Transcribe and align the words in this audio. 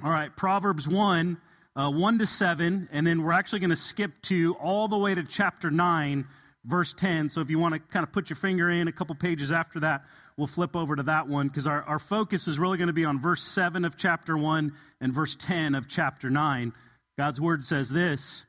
All 0.00 0.10
right, 0.10 0.34
Proverbs 0.36 0.86
1, 0.86 1.36
uh, 1.74 1.90
1 1.90 2.18
to 2.20 2.26
7, 2.26 2.88
and 2.92 3.04
then 3.04 3.20
we're 3.20 3.32
actually 3.32 3.58
going 3.58 3.70
to 3.70 3.76
skip 3.76 4.12
to 4.22 4.54
all 4.54 4.86
the 4.86 4.96
way 4.96 5.12
to 5.12 5.24
chapter 5.24 5.72
9, 5.72 6.24
verse 6.64 6.94
10. 6.96 7.30
So 7.30 7.40
if 7.40 7.50
you 7.50 7.58
want 7.58 7.74
to 7.74 7.80
kind 7.80 8.04
of 8.04 8.12
put 8.12 8.30
your 8.30 8.36
finger 8.36 8.70
in 8.70 8.86
a 8.86 8.92
couple 8.92 9.16
pages 9.16 9.50
after 9.50 9.80
that, 9.80 10.04
we'll 10.36 10.46
flip 10.46 10.76
over 10.76 10.94
to 10.94 11.02
that 11.02 11.26
one 11.26 11.48
because 11.48 11.66
our, 11.66 11.82
our 11.82 11.98
focus 11.98 12.46
is 12.46 12.60
really 12.60 12.78
going 12.78 12.86
to 12.86 12.92
be 12.92 13.04
on 13.04 13.20
verse 13.20 13.42
7 13.42 13.84
of 13.84 13.96
chapter 13.96 14.38
1 14.38 14.72
and 15.00 15.12
verse 15.12 15.34
10 15.34 15.74
of 15.74 15.88
chapter 15.88 16.30
9. 16.30 16.72
God's 17.18 17.40
word 17.40 17.64
says 17.64 17.90
this 17.90 18.44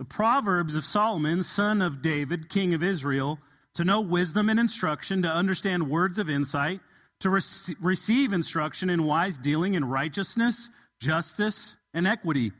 The 0.00 0.04
Proverbs 0.04 0.74
of 0.74 0.84
Solomon, 0.84 1.44
son 1.44 1.80
of 1.80 2.02
David, 2.02 2.48
king 2.48 2.74
of 2.74 2.82
Israel, 2.82 3.38
to 3.74 3.84
know 3.84 4.00
wisdom 4.00 4.48
and 4.48 4.58
instruction, 4.58 5.22
to 5.22 5.28
understand 5.28 5.88
words 5.88 6.18
of 6.18 6.28
insight 6.28 6.80
to 7.22 7.30
re- 7.30 7.40
receive 7.80 8.32
instruction 8.32 8.90
in 8.90 9.04
wise 9.04 9.38
dealing 9.38 9.74
in 9.74 9.84
righteousness, 9.84 10.68
justice, 11.00 11.76
and 11.94 12.06
equity, 12.06 12.52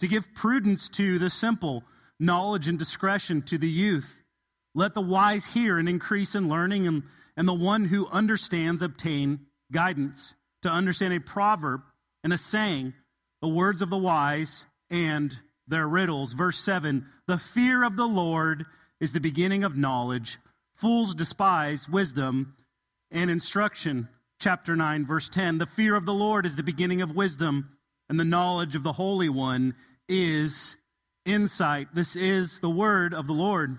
to 0.00 0.08
give 0.08 0.34
prudence 0.34 0.88
to 0.88 1.18
the 1.18 1.30
simple, 1.30 1.82
knowledge 2.18 2.68
and 2.68 2.78
discretion 2.78 3.42
to 3.42 3.58
the 3.58 3.68
youth. 3.68 4.22
Let 4.74 4.94
the 4.94 5.00
wise 5.00 5.44
hear 5.44 5.78
and 5.78 5.88
increase 5.88 6.34
in 6.34 6.48
learning, 6.48 6.86
and, 6.86 7.02
and 7.36 7.48
the 7.48 7.54
one 7.54 7.84
who 7.84 8.06
understands 8.08 8.82
obtain 8.82 9.40
guidance. 9.72 10.34
To 10.62 10.68
understand 10.68 11.14
a 11.14 11.20
proverb 11.20 11.80
and 12.22 12.32
a 12.34 12.38
saying, 12.38 12.92
the 13.40 13.48
words 13.48 13.80
of 13.80 13.88
the 13.88 13.96
wise 13.96 14.64
and 14.90 15.36
their 15.66 15.88
riddles. 15.88 16.34
Verse 16.34 16.60
7 16.60 17.06
The 17.26 17.38
fear 17.38 17.82
of 17.82 17.96
the 17.96 18.06
Lord 18.06 18.66
is 19.00 19.14
the 19.14 19.20
beginning 19.20 19.64
of 19.64 19.78
knowledge. 19.78 20.38
Fools 20.76 21.14
despise 21.14 21.88
wisdom 21.88 22.54
and 23.10 23.30
instruction. 23.30 24.08
Chapter 24.38 24.74
9, 24.74 25.06
verse 25.06 25.28
10 25.28 25.58
The 25.58 25.66
fear 25.66 25.94
of 25.94 26.06
the 26.06 26.14
Lord 26.14 26.46
is 26.46 26.56
the 26.56 26.62
beginning 26.62 27.02
of 27.02 27.14
wisdom, 27.14 27.76
and 28.08 28.18
the 28.18 28.24
knowledge 28.24 28.74
of 28.74 28.82
the 28.82 28.92
Holy 28.92 29.28
One 29.28 29.74
is 30.08 30.76
insight. 31.24 31.88
This 31.94 32.16
is 32.16 32.58
the 32.60 32.70
word 32.70 33.14
of 33.14 33.26
the 33.26 33.32
Lord. 33.32 33.78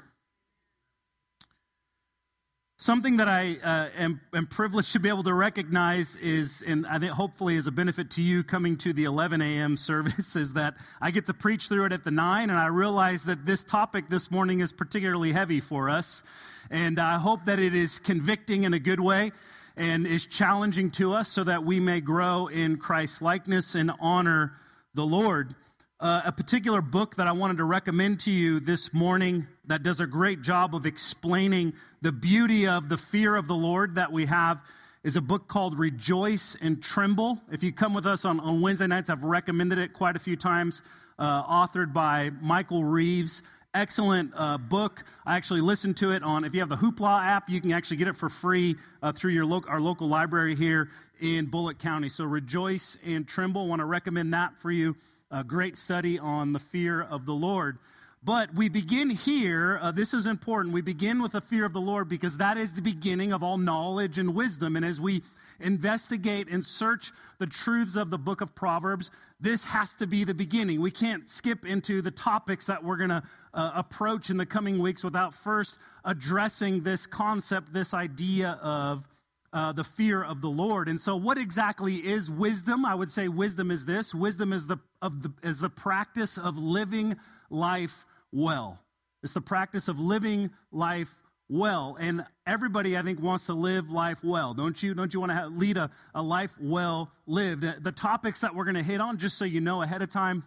Something 2.81 3.17
that 3.17 3.29
I 3.29 3.57
uh, 3.63 3.89
am, 3.95 4.21
am, 4.33 4.47
privileged 4.47 4.93
to 4.93 4.99
be 4.99 5.07
able 5.07 5.21
to 5.21 5.35
recognize 5.35 6.15
is, 6.15 6.63
and 6.65 6.87
I 6.87 6.97
think 6.97 7.11
hopefully 7.11 7.55
is 7.55 7.67
a 7.67 7.71
benefit 7.71 8.09
to 8.11 8.23
you 8.23 8.43
coming 8.43 8.75
to 8.77 8.91
the 8.91 9.03
11 9.03 9.39
a.m. 9.39 9.77
service, 9.77 10.35
is 10.35 10.53
that 10.53 10.73
I 10.99 11.11
get 11.11 11.27
to 11.27 11.33
preach 11.35 11.67
through 11.67 11.85
it 11.85 11.93
at 11.93 12.03
the 12.03 12.09
9, 12.09 12.49
and 12.49 12.57
I 12.57 12.65
realize 12.65 13.25
that 13.25 13.45
this 13.45 13.63
topic 13.63 14.09
this 14.09 14.31
morning 14.31 14.61
is 14.61 14.73
particularly 14.73 15.31
heavy 15.31 15.59
for 15.59 15.91
us. 15.91 16.23
And 16.71 16.97
I 16.97 17.19
hope 17.19 17.45
that 17.45 17.59
it 17.59 17.75
is 17.75 17.99
convicting 17.99 18.63
in 18.63 18.73
a 18.73 18.79
good 18.79 18.99
way 18.99 19.31
and 19.77 20.07
is 20.07 20.25
challenging 20.25 20.89
to 20.91 21.13
us 21.13 21.29
so 21.29 21.43
that 21.43 21.63
we 21.63 21.79
may 21.79 22.01
grow 22.01 22.47
in 22.47 22.77
Christ's 22.77 23.21
likeness 23.21 23.75
and 23.75 23.91
honor 23.99 24.53
the 24.95 25.05
Lord 25.05 25.53
uh, 26.01 26.23
a 26.25 26.31
particular 26.31 26.81
book 26.81 27.15
that 27.15 27.27
I 27.27 27.31
wanted 27.31 27.57
to 27.57 27.63
recommend 27.63 28.21
to 28.21 28.31
you 28.31 28.59
this 28.59 28.91
morning 28.91 29.45
that 29.65 29.83
does 29.83 29.99
a 29.99 30.07
great 30.07 30.41
job 30.41 30.73
of 30.73 30.87
explaining 30.87 31.73
the 32.01 32.11
beauty 32.11 32.67
of 32.67 32.89
the 32.89 32.97
fear 32.97 33.35
of 33.35 33.47
the 33.47 33.53
Lord 33.53 33.93
that 33.95 34.11
we 34.11 34.25
have 34.25 34.61
is 35.03 35.15
a 35.15 35.21
book 35.21 35.47
called 35.47 35.77
Rejoice 35.77 36.57
and 36.59 36.81
Tremble. 36.81 37.39
If 37.51 37.61
you 37.61 37.71
come 37.71 37.93
with 37.93 38.07
us 38.07 38.25
on, 38.25 38.39
on 38.39 38.61
Wednesday 38.61 38.87
nights, 38.87 39.11
I've 39.11 39.23
recommended 39.23 39.77
it 39.77 39.93
quite 39.93 40.15
a 40.15 40.19
few 40.19 40.35
times, 40.35 40.81
uh, 41.19 41.43
authored 41.43 41.93
by 41.93 42.31
Michael 42.41 42.83
Reeves. 42.83 43.43
Excellent 43.75 44.31
uh, 44.35 44.57
book. 44.57 45.03
I 45.25 45.37
actually 45.37 45.61
listened 45.61 45.97
to 45.97 46.11
it 46.11 46.23
on, 46.23 46.43
if 46.43 46.55
you 46.55 46.61
have 46.61 46.69
the 46.69 46.75
Hoopla 46.75 47.23
app, 47.23 47.47
you 47.47 47.61
can 47.61 47.71
actually 47.71 47.97
get 47.97 48.07
it 48.07 48.15
for 48.15 48.27
free 48.27 48.75
uh, 49.03 49.11
through 49.11 49.31
your 49.31 49.45
lo- 49.45 49.63
our 49.67 49.79
local 49.79 50.09
library 50.09 50.55
here 50.55 50.89
in 51.21 51.45
Bullock 51.45 51.77
County. 51.77 52.09
So 52.09 52.25
Rejoice 52.25 52.97
and 53.05 53.27
Tremble. 53.27 53.67
Want 53.67 53.79
to 53.81 53.85
recommend 53.85 54.33
that 54.33 54.57
for 54.59 54.71
you 54.71 54.95
a 55.31 55.43
great 55.43 55.77
study 55.77 56.19
on 56.19 56.53
the 56.53 56.59
fear 56.59 57.01
of 57.01 57.25
the 57.25 57.33
Lord. 57.33 57.77
But 58.23 58.53
we 58.53 58.69
begin 58.69 59.09
here, 59.09 59.79
uh, 59.81 59.91
this 59.91 60.13
is 60.13 60.27
important. 60.27 60.75
We 60.75 60.81
begin 60.81 61.23
with 61.23 61.31
the 61.31 61.41
fear 61.41 61.65
of 61.65 61.73
the 61.73 61.81
Lord 61.81 62.07
because 62.07 62.37
that 62.37 62.55
is 62.55 62.71
the 62.71 62.81
beginning 62.81 63.33
of 63.33 63.41
all 63.41 63.57
knowledge 63.57 64.19
and 64.19 64.35
wisdom. 64.35 64.75
And 64.75 64.85
as 64.85 65.01
we 65.01 65.23
investigate 65.59 66.47
and 66.47 66.63
search 66.63 67.11
the 67.39 67.47
truths 67.47 67.95
of 67.95 68.11
the 68.11 68.19
book 68.19 68.41
of 68.41 68.53
Proverbs, 68.53 69.09
this 69.39 69.63
has 69.65 69.93
to 69.95 70.05
be 70.05 70.23
the 70.23 70.35
beginning. 70.35 70.81
We 70.81 70.91
can't 70.91 71.27
skip 71.27 71.65
into 71.65 72.03
the 72.03 72.11
topics 72.11 72.67
that 72.67 72.83
we're 72.83 72.97
going 72.97 73.09
to 73.09 73.23
uh, 73.55 73.71
approach 73.73 74.29
in 74.29 74.37
the 74.37 74.45
coming 74.45 74.77
weeks 74.77 75.03
without 75.03 75.33
first 75.33 75.79
addressing 76.05 76.83
this 76.83 77.07
concept, 77.07 77.73
this 77.73 77.95
idea 77.95 78.59
of 78.61 79.07
uh, 79.53 79.71
the 79.71 79.83
fear 79.83 80.23
of 80.23 80.41
the 80.41 80.49
Lord. 80.49 80.87
And 80.87 80.99
so, 80.99 81.15
what 81.15 81.37
exactly 81.37 81.95
is 81.95 82.29
wisdom? 82.29 82.85
I 82.85 82.95
would 82.95 83.11
say 83.11 83.27
wisdom 83.27 83.71
is 83.71 83.85
this: 83.85 84.13
wisdom 84.13 84.53
is 84.53 84.67
the 84.67 84.77
of 85.01 85.21
the 85.21 85.33
is 85.43 85.59
the 85.59 85.69
practice 85.69 86.37
of 86.37 86.57
living 86.57 87.17
life 87.49 88.05
well. 88.31 88.79
It's 89.23 89.33
the 89.33 89.41
practice 89.41 89.87
of 89.87 89.99
living 89.99 90.49
life 90.71 91.13
well. 91.49 91.97
And 91.99 92.25
everybody, 92.47 92.97
I 92.97 93.03
think, 93.03 93.21
wants 93.21 93.45
to 93.47 93.53
live 93.53 93.91
life 93.91 94.23
well, 94.23 94.53
don't 94.53 94.81
you? 94.81 94.93
Don't 94.93 95.13
you 95.13 95.19
want 95.19 95.31
to 95.31 95.35
have, 95.35 95.51
lead 95.51 95.77
a, 95.77 95.91
a 96.15 96.21
life 96.21 96.53
well 96.59 97.11
lived? 97.27 97.65
The 97.83 97.91
topics 97.91 98.39
that 98.41 98.55
we're 98.55 98.63
going 98.63 98.75
to 98.75 98.83
hit 98.83 99.01
on, 99.01 99.17
just 99.17 99.37
so 99.37 99.45
you 99.45 99.61
know 99.61 99.81
ahead 99.81 100.01
of 100.01 100.09
time, 100.09 100.43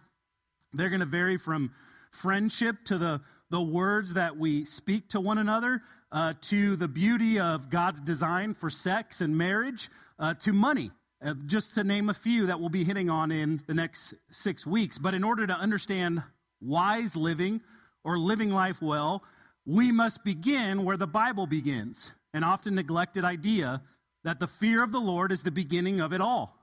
they're 0.73 0.89
going 0.89 0.99
to 0.99 1.05
vary 1.05 1.37
from 1.37 1.71
friendship 2.11 2.77
to 2.85 2.97
the 2.97 3.21
the 3.55 3.61
words 3.61 4.15
that 4.15 4.35
we 4.35 4.65
speak 4.65 5.07
to 5.07 5.21
one 5.21 5.37
another 5.37 5.81
uh, 6.11 6.33
to 6.41 6.75
the 6.75 6.89
beauty 6.89 7.39
of 7.39 7.69
God's 7.69 8.01
design 8.01 8.53
for 8.53 8.69
sex 8.69 9.21
and 9.21 9.37
marriage, 9.37 9.89
uh, 10.19 10.33
to 10.41 10.51
money, 10.51 10.91
uh, 11.25 11.35
just 11.45 11.73
to 11.75 11.85
name 11.85 12.09
a 12.09 12.13
few 12.13 12.47
that 12.47 12.59
we'll 12.59 12.67
be 12.67 12.83
hitting 12.83 13.09
on 13.09 13.31
in 13.31 13.63
the 13.65 13.73
next 13.73 14.13
six 14.29 14.67
weeks. 14.67 14.97
But 14.97 15.13
in 15.13 15.23
order 15.23 15.47
to 15.47 15.53
understand 15.53 16.21
wise 16.59 17.15
living 17.15 17.61
or 18.03 18.19
living 18.19 18.51
life 18.51 18.81
well, 18.81 19.23
we 19.65 19.89
must 19.89 20.25
begin 20.25 20.83
where 20.83 20.97
the 20.97 21.07
Bible 21.07 21.47
begins, 21.47 22.11
an 22.33 22.43
often 22.43 22.75
neglected 22.75 23.23
idea 23.23 23.81
that 24.25 24.41
the 24.41 24.47
fear 24.47 24.83
of 24.83 24.91
the 24.91 24.99
Lord 24.99 25.31
is 25.31 25.43
the 25.43 25.49
beginning 25.51 26.01
of 26.01 26.11
it 26.11 26.19
all. 26.19 26.61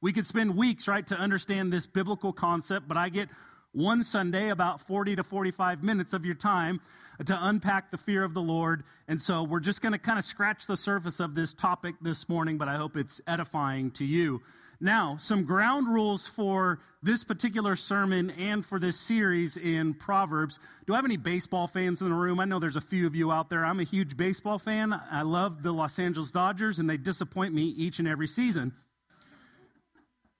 We 0.00 0.12
could 0.12 0.24
spend 0.24 0.56
weeks, 0.56 0.86
right, 0.86 1.04
to 1.08 1.16
understand 1.16 1.72
this 1.72 1.86
biblical 1.86 2.32
concept, 2.32 2.86
but 2.86 2.96
I 2.96 3.08
get 3.08 3.28
one 3.72 4.02
Sunday, 4.02 4.50
about 4.50 4.80
40 4.80 5.16
to 5.16 5.24
45 5.24 5.82
minutes 5.82 6.12
of 6.12 6.24
your 6.24 6.34
time 6.34 6.80
to 7.24 7.38
unpack 7.40 7.90
the 7.90 7.98
fear 7.98 8.24
of 8.24 8.34
the 8.34 8.40
Lord. 8.40 8.84
And 9.08 9.20
so 9.20 9.42
we're 9.42 9.60
just 9.60 9.82
going 9.82 9.92
to 9.92 9.98
kind 9.98 10.18
of 10.18 10.24
scratch 10.24 10.66
the 10.66 10.76
surface 10.76 11.20
of 11.20 11.34
this 11.34 11.54
topic 11.54 11.94
this 12.00 12.28
morning, 12.28 12.58
but 12.58 12.68
I 12.68 12.76
hope 12.76 12.96
it's 12.96 13.20
edifying 13.26 13.90
to 13.92 14.04
you. 14.04 14.40
Now, 14.80 15.16
some 15.18 15.42
ground 15.42 15.88
rules 15.88 16.28
for 16.28 16.78
this 17.02 17.24
particular 17.24 17.74
sermon 17.74 18.30
and 18.30 18.64
for 18.64 18.78
this 18.78 18.98
series 18.98 19.56
in 19.56 19.92
Proverbs. 19.94 20.60
Do 20.86 20.92
I 20.92 20.96
have 20.96 21.04
any 21.04 21.16
baseball 21.16 21.66
fans 21.66 22.00
in 22.00 22.08
the 22.08 22.14
room? 22.14 22.38
I 22.38 22.44
know 22.44 22.60
there's 22.60 22.76
a 22.76 22.80
few 22.80 23.04
of 23.04 23.16
you 23.16 23.32
out 23.32 23.50
there. 23.50 23.64
I'm 23.64 23.80
a 23.80 23.84
huge 23.84 24.16
baseball 24.16 24.58
fan. 24.58 24.92
I 24.92 25.22
love 25.22 25.64
the 25.64 25.72
Los 25.72 25.98
Angeles 25.98 26.30
Dodgers, 26.30 26.78
and 26.78 26.88
they 26.88 26.96
disappoint 26.96 27.54
me 27.54 27.62
each 27.62 27.98
and 27.98 28.06
every 28.06 28.28
season. 28.28 28.72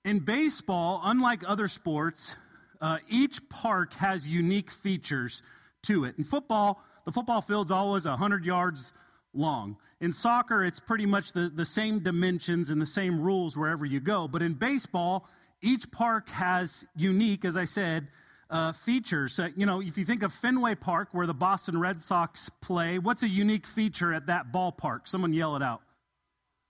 In 0.05 0.19
baseball, 0.19 1.01
unlike 1.03 1.43
other 1.45 1.67
sports, 1.67 2.37
uh, 2.81 2.97
each 3.09 3.47
park 3.49 3.93
has 3.93 4.27
unique 4.27 4.71
features 4.71 5.41
to 5.83 6.05
it. 6.05 6.15
In 6.17 6.23
football, 6.23 6.81
the 7.05 7.11
football 7.11 7.41
field's 7.41 7.71
always 7.71 8.05
100 8.05 8.45
yards 8.45 8.91
long. 9.33 9.77
In 10.01 10.13
soccer, 10.13 10.63
it's 10.63 10.79
pretty 10.79 11.05
much 11.05 11.33
the, 11.33 11.51
the 11.53 11.65
same 11.65 11.99
dimensions 11.99 12.69
and 12.69 12.81
the 12.81 12.85
same 12.85 13.19
rules 13.19 13.57
wherever 13.57 13.85
you 13.85 13.99
go. 13.99 14.27
But 14.27 14.41
in 14.41 14.53
baseball, 14.53 15.27
each 15.61 15.89
park 15.91 16.29
has 16.29 16.85
unique, 16.95 17.43
as 17.43 17.57
I 17.57 17.65
said, 17.65 18.07
uh, 18.49 18.71
features. 18.71 19.39
You 19.55 19.65
know, 19.65 19.81
if 19.81 19.97
you 19.97 20.05
think 20.05 20.23
of 20.23 20.33
Fenway 20.33 20.75
Park, 20.75 21.09
where 21.11 21.27
the 21.27 21.33
Boston 21.33 21.79
Red 21.79 22.01
Sox 22.01 22.49
play, 22.61 22.97
what's 22.97 23.23
a 23.23 23.29
unique 23.29 23.67
feature 23.67 24.13
at 24.13 24.27
that 24.27 24.51
ballpark? 24.51 25.01
Someone 25.07 25.33
yell 25.33 25.55
it 25.55 25.61
out. 25.61 25.81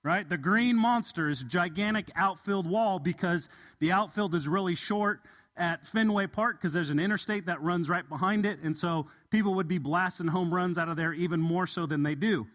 Right? 0.02 0.28
The 0.28 0.38
green 0.38 0.78
monster 0.78 1.30
is 1.30 1.44
gigantic 1.44 2.10
outfield 2.16 2.66
wall 2.66 3.00
because 3.00 3.50
the 3.80 3.92
outfield 3.92 4.34
is 4.34 4.48
really 4.48 4.76
short 4.76 5.20
at 5.60 5.86
Fenway 5.86 6.28
Park 6.28 6.60
because 6.60 6.74
there's 6.74 6.90
an 6.90 7.00
interstate 7.00 7.46
that 7.46 7.62
runs 7.62 7.90
right 7.90 8.08
behind 8.08 8.46
it. 8.46 8.60
And 8.64 8.76
so 8.76 9.08
people 9.30 9.54
would 9.56 9.68
be 9.68 9.78
blasting 9.78 10.28
home 10.28 10.54
runs 10.54 10.78
out 10.78 10.90
of 10.90 10.98
there 10.98 11.14
even 11.14 11.40
more 11.40 11.68
so 11.68 11.86
than 11.86 12.02
they 12.02 12.16
do. 12.16 12.48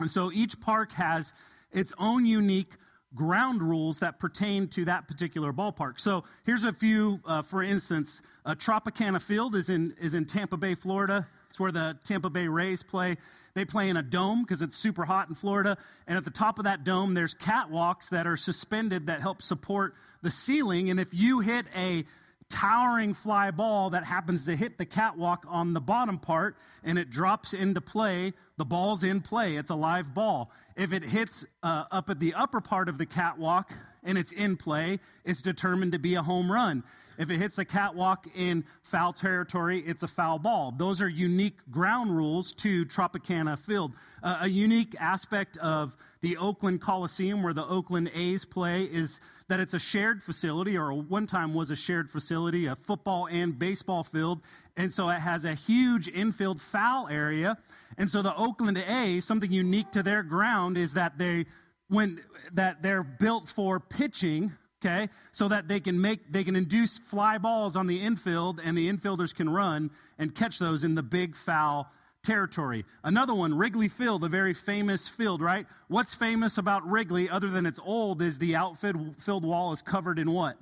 And 0.00 0.10
so 0.10 0.30
each 0.32 0.60
park 0.60 0.92
has 0.92 1.32
its 1.70 1.92
own 1.98 2.26
unique 2.26 2.72
ground 3.14 3.62
rules 3.62 4.00
that 4.00 4.18
pertain 4.18 4.68
to 4.68 4.84
that 4.84 5.08
particular 5.08 5.52
ballpark. 5.52 5.98
So 5.98 6.24
here's 6.44 6.64
a 6.64 6.72
few, 6.72 7.20
uh, 7.24 7.40
for 7.40 7.62
instance, 7.62 8.20
uh, 8.44 8.54
Tropicana 8.54 9.22
Field 9.22 9.54
is 9.54 9.70
in, 9.70 9.94
is 10.00 10.14
in 10.14 10.26
Tampa 10.26 10.56
Bay, 10.56 10.74
Florida. 10.74 11.26
It's 11.50 11.60
where 11.60 11.72
the 11.72 11.98
Tampa 12.04 12.30
Bay 12.30 12.48
Rays 12.48 12.82
play. 12.82 13.16
They 13.54 13.64
play 13.64 13.88
in 13.88 13.96
a 13.96 14.02
dome 14.02 14.42
because 14.42 14.62
it's 14.62 14.76
super 14.76 15.04
hot 15.04 15.28
in 15.28 15.34
Florida. 15.34 15.78
And 16.06 16.18
at 16.18 16.24
the 16.24 16.30
top 16.30 16.58
of 16.58 16.64
that 16.64 16.84
dome, 16.84 17.14
there's 17.14 17.34
catwalks 17.34 18.10
that 18.10 18.26
are 18.26 18.36
suspended 18.36 19.06
that 19.06 19.22
help 19.22 19.40
support 19.40 19.94
the 20.22 20.30
ceiling. 20.30 20.90
And 20.90 21.00
if 21.00 21.14
you 21.14 21.40
hit 21.40 21.66
a 21.74 22.04
towering 22.48 23.12
fly 23.12 23.50
ball 23.50 23.90
that 23.90 24.04
happens 24.04 24.46
to 24.46 24.54
hit 24.54 24.78
the 24.78 24.84
catwalk 24.84 25.44
on 25.48 25.72
the 25.72 25.80
bottom 25.80 26.18
part 26.18 26.56
and 26.84 26.98
it 26.98 27.10
drops 27.10 27.54
into 27.54 27.80
play, 27.80 28.32
the 28.56 28.64
ball's 28.64 29.02
in 29.02 29.20
play. 29.20 29.56
It's 29.56 29.70
a 29.70 29.74
live 29.74 30.14
ball. 30.14 30.50
If 30.76 30.92
it 30.92 31.02
hits 31.02 31.44
uh, 31.62 31.84
up 31.90 32.10
at 32.10 32.20
the 32.20 32.34
upper 32.34 32.60
part 32.60 32.88
of 32.88 32.98
the 32.98 33.06
catwalk 33.06 33.72
and 34.04 34.16
it's 34.16 34.32
in 34.32 34.56
play, 34.56 35.00
it's 35.24 35.42
determined 35.42 35.92
to 35.92 35.98
be 35.98 36.14
a 36.14 36.22
home 36.22 36.50
run. 36.50 36.84
If 37.18 37.30
it 37.30 37.38
hits 37.38 37.56
the 37.56 37.64
catwalk 37.64 38.26
in 38.34 38.64
foul 38.82 39.12
territory, 39.12 39.82
it's 39.86 40.02
a 40.02 40.08
foul 40.08 40.38
ball. 40.38 40.74
Those 40.76 41.00
are 41.00 41.08
unique 41.08 41.58
ground 41.70 42.16
rules 42.16 42.52
to 42.56 42.84
Tropicana 42.86 43.58
Field. 43.58 43.92
Uh, 44.22 44.38
a 44.42 44.48
unique 44.48 44.94
aspect 44.98 45.56
of 45.58 45.96
the 46.20 46.36
Oakland 46.36 46.80
Coliseum, 46.80 47.42
where 47.42 47.54
the 47.54 47.66
Oakland 47.66 48.10
A's 48.14 48.44
play, 48.44 48.84
is 48.84 49.20
that 49.48 49.60
it's 49.60 49.74
a 49.74 49.78
shared 49.78 50.22
facility, 50.22 50.76
or 50.76 50.92
one 50.92 51.26
time 51.26 51.54
was 51.54 51.70
a 51.70 51.76
shared 51.76 52.10
facility, 52.10 52.66
a 52.66 52.74
football 52.74 53.28
and 53.30 53.58
baseball 53.58 54.02
field. 54.02 54.40
And 54.76 54.92
so 54.92 55.08
it 55.08 55.20
has 55.20 55.44
a 55.44 55.54
huge 55.54 56.08
infield 56.08 56.60
foul 56.60 57.08
area. 57.08 57.56
And 57.98 58.10
so 58.10 58.22
the 58.22 58.34
Oakland 58.34 58.78
A's, 58.78 59.24
something 59.24 59.52
unique 59.52 59.90
to 59.92 60.02
their 60.02 60.22
ground 60.22 60.76
is 60.76 60.94
that 60.94 61.16
they 61.16 61.46
when 61.88 62.20
that 62.52 62.82
they're 62.82 63.04
built 63.04 63.48
for 63.48 63.78
pitching 63.78 64.52
okay 64.86 65.08
so 65.32 65.48
that 65.48 65.68
they 65.68 65.80
can 65.80 66.00
make 66.00 66.30
they 66.30 66.44
can 66.44 66.56
induce 66.56 66.98
fly 66.98 67.38
balls 67.38 67.76
on 67.76 67.86
the 67.86 68.00
infield 68.00 68.60
and 68.62 68.76
the 68.76 68.90
infielders 68.90 69.34
can 69.34 69.48
run 69.48 69.90
and 70.18 70.34
catch 70.34 70.58
those 70.58 70.84
in 70.84 70.94
the 70.94 71.02
big 71.02 71.34
foul 71.36 71.90
territory. 72.24 72.84
Another 73.04 73.34
one 73.34 73.56
wrigley 73.56 73.88
field 73.88 74.24
a 74.24 74.28
very 74.28 74.54
famous 74.54 75.08
field 75.08 75.40
right? 75.40 75.66
What's 75.88 76.14
famous 76.14 76.58
about 76.58 76.88
wrigley 76.88 77.28
other 77.28 77.50
than 77.50 77.66
it's 77.66 77.80
old 77.84 78.22
is 78.22 78.38
the 78.38 78.56
outfield 78.56 79.44
wall 79.44 79.72
is 79.72 79.82
covered 79.82 80.18
in 80.18 80.30
what? 80.30 80.56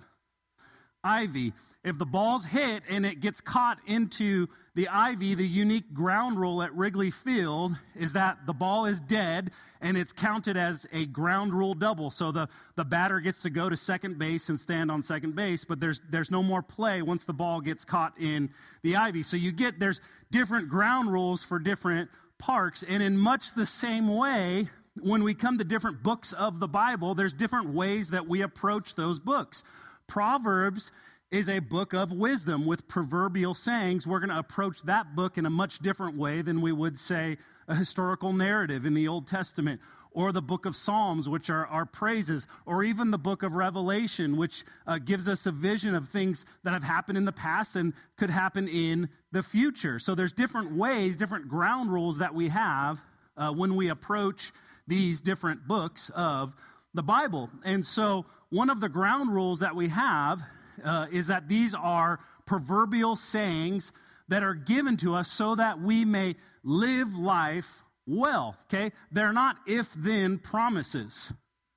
Ivy 1.03 1.53
if 1.85 1.99
the 1.99 2.07
ball's 2.07 2.45
hit 2.45 2.83
and 2.89 3.05
it 3.05 3.21
gets 3.21 3.43
caught 3.43 3.79
into 3.87 4.49
the 4.75 4.89
ivy, 4.89 5.35
the 5.35 5.47
unique 5.47 5.93
ground 5.93 6.39
rule 6.39 6.63
at 6.63 6.75
Wrigley 6.75 7.11
Field 7.11 7.77
is 7.95 8.15
that 8.15 8.39
the 8.47 8.55
ball 8.55 8.87
is 8.87 9.01
dead 9.01 9.51
and 9.83 9.97
it's 9.97 10.13
counted 10.13 10.57
as 10.57 10.87
a 10.93 11.05
ground 11.05 11.53
rule 11.53 11.75
double. 11.75 12.11
So 12.11 12.33
the, 12.33 12.49
the 12.75 12.85
batter 12.85 13.21
gets 13.21 13.43
to 13.43 13.51
go 13.51 13.69
to 13.69 13.77
second 13.77 14.19
base 14.19 14.49
and 14.49 14.59
stand 14.59 14.91
on 14.91 15.03
second 15.03 15.37
base, 15.37 15.65
but 15.65 15.79
there's, 15.79 16.01
there's 16.11 16.31
no 16.31 16.43
more 16.43 16.63
play 16.63 17.03
once 17.03 17.27
the 17.27 17.35
ball 17.35 17.61
gets 17.61 17.85
caught 17.85 18.15
in 18.19 18.51
the 18.83 18.97
ivy. 18.97 19.23
So 19.23 19.37
you 19.37 19.53
get, 19.53 19.79
there's 19.79 20.01
different 20.31 20.71
ground 20.71 21.13
rules 21.13 21.45
for 21.45 21.59
different 21.59 22.09
parks. 22.39 22.83
And 22.83 23.03
in 23.03 23.19
much 23.19 23.55
the 23.55 23.67
same 23.67 24.09
way, 24.09 24.69
when 25.01 25.23
we 25.23 25.35
come 25.35 25.59
to 25.59 25.65
different 25.65 26.03
books 26.03 26.33
of 26.33 26.61
the 26.61 26.69
Bible, 26.69 27.15
there's 27.15 27.35
different 27.35 27.75
ways 27.75 28.11
that 28.11 28.27
we 28.27 28.43
approach 28.43 28.95
those 28.95 29.19
books. 29.19 29.63
Proverbs 30.07 30.91
is 31.35 31.49
a 31.49 31.59
book 31.59 31.95
of 31.95 32.13
wisdom 32.13 32.65
with 32.65 32.87
proverbial 32.87 33.55
sayings. 33.55 34.07
We're 34.07 34.21
going 34.21 34.31
to 34.31 34.39
approach 34.39 34.81
that 34.83 35.17
book 35.17 35.37
in 35.37 35.47
a 35.47 35.51
much 35.51 35.81
different 35.81 36.17
way 36.17 36.43
than 36.43 36.61
we 36.61 36.71
would 36.71 36.97
say 36.97 37.39
a 37.67 37.75
historical 37.75 38.33
narrative 38.33 38.87
in 38.87 38.95
the 38.95 39.09
Old 39.09 39.27
Testament 39.27 39.81
or 40.13 40.31
the 40.31 40.41
book 40.41 40.65
of 40.65 40.77
Psalms, 40.77 41.29
which 41.29 41.51
are 41.51 41.67
our 41.67 41.87
praises, 41.87 42.47
or 42.67 42.85
even 42.85 43.11
the 43.11 43.19
book 43.19 43.43
of 43.43 43.57
Revelation, 43.57 44.37
which 44.37 44.63
uh, 44.87 44.99
gives 44.99 45.27
us 45.27 45.47
a 45.47 45.51
vision 45.51 45.97
of 45.97 46.09
things 46.09 46.45
that 46.63 46.71
have 46.71 46.85
happened 46.85 47.19
in 47.19 47.25
the 47.25 47.33
past 47.33 47.75
and 47.75 47.95
could 48.17 48.31
happen 48.31 48.69
in 48.69 49.09
the 49.33 49.43
future. 49.43 49.99
So 49.99 50.15
there's 50.15 50.33
different 50.33 50.77
ways, 50.77 51.17
different 51.17 51.49
ground 51.49 51.93
rules 51.93 52.17
that 52.19 52.33
we 52.33 52.49
have 52.51 53.03
uh, 53.37 53.51
when 53.51 53.75
we 53.75 53.89
approach 53.89 54.53
these 54.87 55.21
different 55.21 55.67
books 55.67 56.13
of 56.15 56.55
the 56.95 57.03
Bible. 57.03 57.51
And 57.65 57.85
so 57.85 58.25
one 58.51 58.71
of 58.71 58.81
the 58.81 58.89
ground 58.89 59.35
rules 59.35 59.59
that 59.59 59.75
we 59.75 59.89
have 59.89 60.41
uh, 60.83 61.07
is 61.13 61.27
that 61.29 61.49
these 61.49 61.75
are 61.75 62.21
proverbial 62.47 63.17
sayings 63.17 63.93
that 64.29 64.43
are 64.43 64.55
given 64.55 64.97
to 64.99 65.15
us 65.15 65.31
so 65.31 65.55
that 65.55 65.81
we 65.81 66.05
may 66.05 66.37
live 66.63 67.15
life 67.17 67.69
well. 68.07 68.57
Okay? 68.65 68.93
They're 69.13 69.33
not 69.33 69.57
if 69.67 69.93
then 69.95 70.39
promises. 70.39 71.33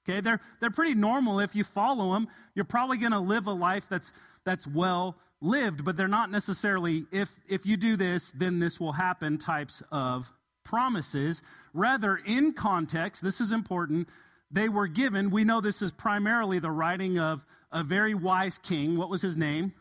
Okay? 0.08 0.22
They're, 0.22 0.40
they're 0.60 0.72
pretty 0.72 0.96
normal. 0.96 1.40
If 1.40 1.56
you 1.56 1.64
follow 1.64 2.14
them, 2.14 2.28
you're 2.56 2.66
probably 2.66 2.98
going 2.98 3.12
to 3.12 3.20
live 3.20 3.48
a 3.48 3.52
life 3.52 3.86
that's, 3.90 4.12
that's 4.46 4.66
well 4.66 5.18
lived, 5.42 5.84
but 5.84 5.98
they're 5.98 6.08
not 6.08 6.32
necessarily 6.32 7.06
if, 7.12 7.30
if 7.48 7.66
you 7.66 7.78
do 7.78 7.96
this, 7.96 8.32
then 8.32 8.60
this 8.60 8.80
will 8.80 8.92
happen 8.94 9.38
types 9.38 9.84
of 9.92 10.32
promises. 10.64 11.42
Rather, 11.74 12.20
in 12.26 12.54
context, 12.54 13.24
this 13.24 13.40
is 13.40 13.52
important, 13.52 14.10
they 14.52 14.70
were 14.70 14.88
given, 14.88 15.30
we 15.30 15.44
know 15.44 15.62
this 15.62 15.82
is 15.82 15.92
primarily 15.92 16.60
the 16.60 16.72
writing 16.72 17.20
of 17.20 17.46
a 17.72 17.84
very 17.84 18.14
wise 18.14 18.58
king. 18.58 18.98
What 18.98 19.10
was 19.10 19.22
his 19.22 19.38
name? 19.38 19.74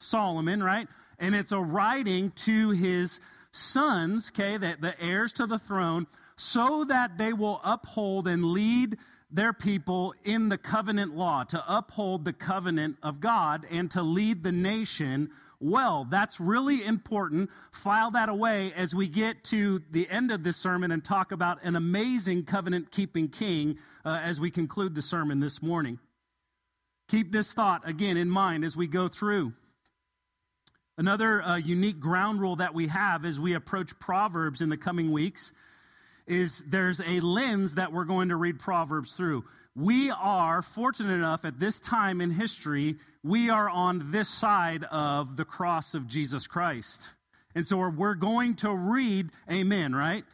Solomon, 0.00 0.62
right? 0.62 0.88
And 1.18 1.34
it's 1.34 1.52
a 1.52 1.60
writing 1.60 2.32
to 2.44 2.70
his 2.70 3.20
sons, 3.52 4.30
okay, 4.34 4.56
that 4.56 4.80
the 4.80 5.00
heirs 5.00 5.32
to 5.34 5.46
the 5.46 5.58
throne, 5.58 6.06
so 6.36 6.84
that 6.84 7.18
they 7.18 7.32
will 7.32 7.60
uphold 7.62 8.26
and 8.26 8.44
lead 8.44 8.98
their 9.30 9.52
people 9.52 10.14
in 10.24 10.48
the 10.48 10.58
covenant 10.58 11.16
law, 11.16 11.44
to 11.44 11.64
uphold 11.66 12.24
the 12.24 12.32
covenant 12.32 12.96
of 13.02 13.20
God 13.20 13.66
and 13.70 13.90
to 13.92 14.02
lead 14.02 14.42
the 14.42 14.52
nation 14.52 15.30
well. 15.60 16.06
That's 16.10 16.40
really 16.40 16.84
important. 16.84 17.50
File 17.70 18.10
that 18.10 18.28
away 18.28 18.72
as 18.74 18.94
we 18.94 19.08
get 19.08 19.44
to 19.44 19.80
the 19.90 20.10
end 20.10 20.32
of 20.32 20.42
this 20.42 20.56
sermon 20.56 20.90
and 20.90 21.02
talk 21.02 21.32
about 21.32 21.62
an 21.62 21.76
amazing 21.76 22.44
covenant 22.44 22.90
keeping 22.90 23.28
king 23.28 23.78
uh, 24.04 24.20
as 24.22 24.40
we 24.40 24.50
conclude 24.50 24.94
the 24.94 25.02
sermon 25.02 25.40
this 25.40 25.62
morning. 25.62 25.98
Keep 27.12 27.30
this 27.30 27.52
thought 27.52 27.86
again 27.86 28.16
in 28.16 28.30
mind 28.30 28.64
as 28.64 28.74
we 28.74 28.86
go 28.86 29.06
through. 29.06 29.52
Another 30.96 31.42
uh, 31.42 31.56
unique 31.56 32.00
ground 32.00 32.40
rule 32.40 32.56
that 32.56 32.72
we 32.72 32.88
have 32.88 33.26
as 33.26 33.38
we 33.38 33.52
approach 33.52 33.98
Proverbs 33.98 34.62
in 34.62 34.70
the 34.70 34.78
coming 34.78 35.12
weeks 35.12 35.52
is 36.26 36.64
there's 36.66 37.02
a 37.02 37.20
lens 37.20 37.74
that 37.74 37.92
we're 37.92 38.06
going 38.06 38.30
to 38.30 38.36
read 38.36 38.58
Proverbs 38.58 39.12
through. 39.12 39.44
We 39.76 40.10
are 40.10 40.62
fortunate 40.62 41.12
enough 41.12 41.44
at 41.44 41.60
this 41.60 41.78
time 41.80 42.22
in 42.22 42.30
history, 42.30 42.96
we 43.22 43.50
are 43.50 43.68
on 43.68 44.10
this 44.10 44.30
side 44.30 44.84
of 44.84 45.36
the 45.36 45.44
cross 45.44 45.94
of 45.94 46.08
Jesus 46.08 46.46
Christ. 46.46 47.06
And 47.54 47.66
so 47.66 47.76
we're 47.76 48.14
going 48.14 48.54
to 48.56 48.74
read, 48.74 49.28
amen, 49.50 49.94
right? 49.94 50.24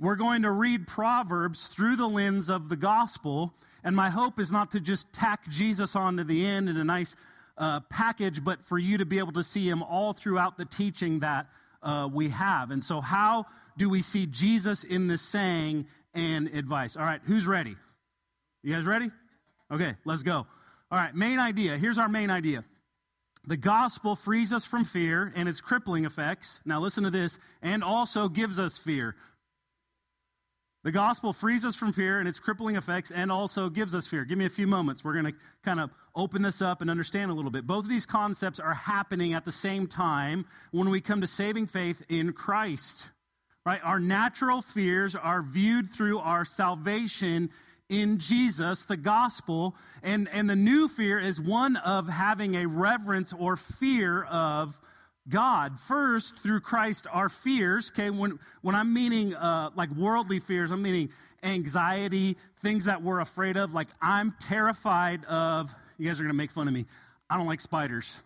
We're 0.00 0.16
going 0.16 0.42
to 0.42 0.50
read 0.50 0.88
Proverbs 0.88 1.68
through 1.68 1.94
the 1.94 2.08
lens 2.08 2.50
of 2.50 2.68
the 2.68 2.74
gospel 2.74 3.54
and 3.84 3.94
my 3.94 4.10
hope 4.10 4.38
is 4.38 4.50
not 4.50 4.72
to 4.72 4.80
just 4.80 5.12
tack 5.12 5.48
Jesus 5.48 5.96
onto 5.96 6.24
the 6.24 6.46
end 6.46 6.68
in 6.68 6.76
a 6.76 6.84
nice 6.84 7.14
uh, 7.58 7.80
package, 7.90 8.42
but 8.42 8.64
for 8.64 8.78
you 8.78 8.98
to 8.98 9.06
be 9.06 9.18
able 9.18 9.32
to 9.32 9.44
see 9.44 9.68
him 9.68 9.82
all 9.82 10.12
throughout 10.12 10.56
the 10.56 10.64
teaching 10.64 11.20
that 11.20 11.46
uh, 11.82 12.08
we 12.12 12.28
have. 12.30 12.70
And 12.70 12.82
so, 12.82 13.00
how 13.00 13.46
do 13.76 13.88
we 13.88 14.02
see 14.02 14.26
Jesus 14.26 14.84
in 14.84 15.06
this 15.06 15.22
saying 15.22 15.86
and 16.14 16.48
advice? 16.48 16.96
All 16.96 17.04
right, 17.04 17.20
who's 17.24 17.46
ready? 17.46 17.76
You 18.62 18.74
guys 18.74 18.86
ready? 18.86 19.10
Okay, 19.70 19.94
let's 20.04 20.22
go. 20.22 20.46
All 20.90 20.98
right, 20.98 21.14
main 21.14 21.38
idea. 21.38 21.76
Here's 21.78 21.98
our 21.98 22.08
main 22.08 22.30
idea. 22.30 22.64
The 23.46 23.56
gospel 23.56 24.16
frees 24.16 24.52
us 24.52 24.64
from 24.64 24.84
fear 24.84 25.32
and 25.36 25.48
its 25.48 25.60
crippling 25.60 26.04
effects. 26.04 26.60
Now, 26.64 26.80
listen 26.80 27.04
to 27.04 27.10
this, 27.10 27.38
and 27.62 27.84
also 27.84 28.28
gives 28.28 28.58
us 28.58 28.76
fear. 28.76 29.14
The 30.86 30.92
gospel 30.92 31.32
frees 31.32 31.64
us 31.64 31.74
from 31.74 31.90
fear 31.90 32.20
and 32.20 32.28
its 32.28 32.38
crippling 32.38 32.76
effects 32.76 33.10
and 33.10 33.32
also 33.32 33.68
gives 33.68 33.92
us 33.92 34.06
fear. 34.06 34.24
Give 34.24 34.38
me 34.38 34.46
a 34.46 34.48
few 34.48 34.68
moments. 34.68 35.02
We're 35.02 35.14
going 35.14 35.24
to 35.24 35.34
kind 35.64 35.80
of 35.80 35.90
open 36.14 36.42
this 36.42 36.62
up 36.62 36.80
and 36.80 36.88
understand 36.88 37.32
a 37.32 37.34
little 37.34 37.50
bit. 37.50 37.66
Both 37.66 37.86
of 37.86 37.90
these 37.90 38.06
concepts 38.06 38.60
are 38.60 38.72
happening 38.72 39.34
at 39.34 39.44
the 39.44 39.50
same 39.50 39.88
time 39.88 40.46
when 40.70 40.88
we 40.88 41.00
come 41.00 41.22
to 41.22 41.26
saving 41.26 41.66
faith 41.66 42.04
in 42.08 42.32
Christ. 42.34 43.04
Right? 43.64 43.80
Our 43.82 43.98
natural 43.98 44.62
fears 44.62 45.16
are 45.16 45.42
viewed 45.42 45.90
through 45.92 46.20
our 46.20 46.44
salvation 46.44 47.50
in 47.88 48.20
Jesus, 48.20 48.84
the 48.84 48.96
gospel, 48.96 49.74
and, 50.04 50.28
and 50.28 50.48
the 50.48 50.54
new 50.54 50.86
fear 50.86 51.18
is 51.18 51.40
one 51.40 51.74
of 51.78 52.08
having 52.08 52.54
a 52.54 52.66
reverence 52.66 53.32
or 53.36 53.56
fear 53.56 54.22
of 54.22 54.80
God. 55.28 55.78
First, 55.80 56.38
through 56.38 56.60
Christ, 56.60 57.06
our 57.10 57.28
fears, 57.28 57.90
okay, 57.92 58.10
when, 58.10 58.38
when 58.62 58.74
I'm 58.74 58.92
meaning 58.92 59.34
uh, 59.34 59.70
like 59.74 59.90
worldly 59.90 60.38
fears, 60.38 60.70
I'm 60.70 60.82
meaning 60.82 61.10
anxiety, 61.42 62.36
things 62.60 62.84
that 62.84 63.02
we're 63.02 63.20
afraid 63.20 63.56
of. 63.56 63.74
Like, 63.74 63.88
I'm 64.00 64.34
terrified 64.40 65.24
of, 65.24 65.74
you 65.98 66.06
guys 66.06 66.20
are 66.20 66.22
going 66.22 66.32
to 66.32 66.36
make 66.36 66.50
fun 66.50 66.68
of 66.68 66.74
me. 66.74 66.86
I 67.28 67.36
don't 67.36 67.46
like 67.46 67.60
spiders. 67.60 68.22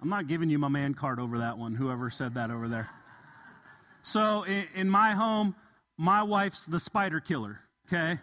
I'm 0.00 0.08
not 0.08 0.26
giving 0.26 0.50
you 0.50 0.58
my 0.58 0.68
man 0.68 0.94
card 0.94 1.18
over 1.18 1.38
that 1.38 1.56
one, 1.58 1.74
whoever 1.74 2.10
said 2.10 2.34
that 2.34 2.50
over 2.50 2.68
there. 2.68 2.88
So, 4.02 4.42
in, 4.42 4.64
in 4.74 4.90
my 4.90 5.12
home, 5.12 5.54
my 5.96 6.22
wife's 6.22 6.66
the 6.66 6.78
spider 6.78 7.20
killer, 7.20 7.60
okay? 7.88 8.20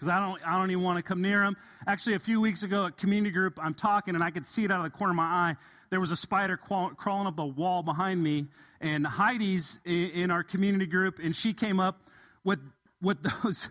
Because 0.00 0.08
I 0.14 0.18
don't, 0.18 0.40
I 0.48 0.58
don't 0.58 0.70
even 0.70 0.82
want 0.82 0.96
to 0.96 1.02
come 1.02 1.20
near 1.20 1.40
them. 1.40 1.56
Actually, 1.86 2.14
a 2.14 2.18
few 2.18 2.40
weeks 2.40 2.62
ago 2.62 2.86
at 2.86 2.96
community 2.96 3.30
group, 3.30 3.58
I'm 3.62 3.74
talking 3.74 4.14
and 4.14 4.24
I 4.24 4.30
could 4.30 4.46
see 4.46 4.64
it 4.64 4.70
out 4.70 4.78
of 4.78 4.90
the 4.90 4.96
corner 4.96 5.10
of 5.10 5.16
my 5.16 5.24
eye. 5.24 5.56
There 5.90 6.00
was 6.00 6.10
a 6.10 6.16
spider 6.16 6.56
crawling 6.56 7.26
up 7.26 7.36
the 7.36 7.44
wall 7.44 7.82
behind 7.82 8.22
me, 8.22 8.46
and 8.80 9.06
Heidi's 9.06 9.78
in 9.84 10.30
our 10.30 10.42
community 10.42 10.86
group, 10.86 11.18
and 11.18 11.36
she 11.36 11.52
came 11.52 11.80
up 11.80 12.08
with 12.44 12.60
with 13.02 13.18
those 13.42 13.68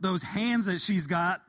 those 0.00 0.22
hands 0.22 0.66
that 0.66 0.80
she's 0.80 1.06
got, 1.06 1.40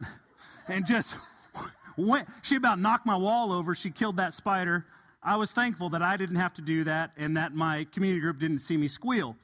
and 0.69 0.85
just 0.85 1.17
went. 1.97 2.29
She 2.43 2.55
about 2.55 2.79
knocked 2.79 3.05
my 3.05 3.17
wall 3.17 3.51
over. 3.51 3.75
She 3.75 3.89
killed 3.89 4.17
that 4.17 4.33
spider. 4.33 4.85
I 5.21 5.35
was 5.35 5.51
thankful 5.51 5.89
that 5.89 6.03
I 6.03 6.15
didn't 6.15 6.35
have 6.35 6.53
to 6.53 6.61
do 6.61 6.83
that, 6.85 7.11
and 7.17 7.35
that 7.35 7.53
my 7.53 7.85
community 7.91 8.21
group 8.21 8.39
didn't 8.39 8.59
see 8.59 8.77
me 8.77 8.87
squeal. 8.87 9.35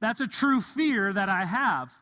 That's 0.00 0.20
a 0.20 0.26
true 0.26 0.60
fear 0.60 1.12
that 1.12 1.28
I 1.28 1.44
have. 1.44 1.92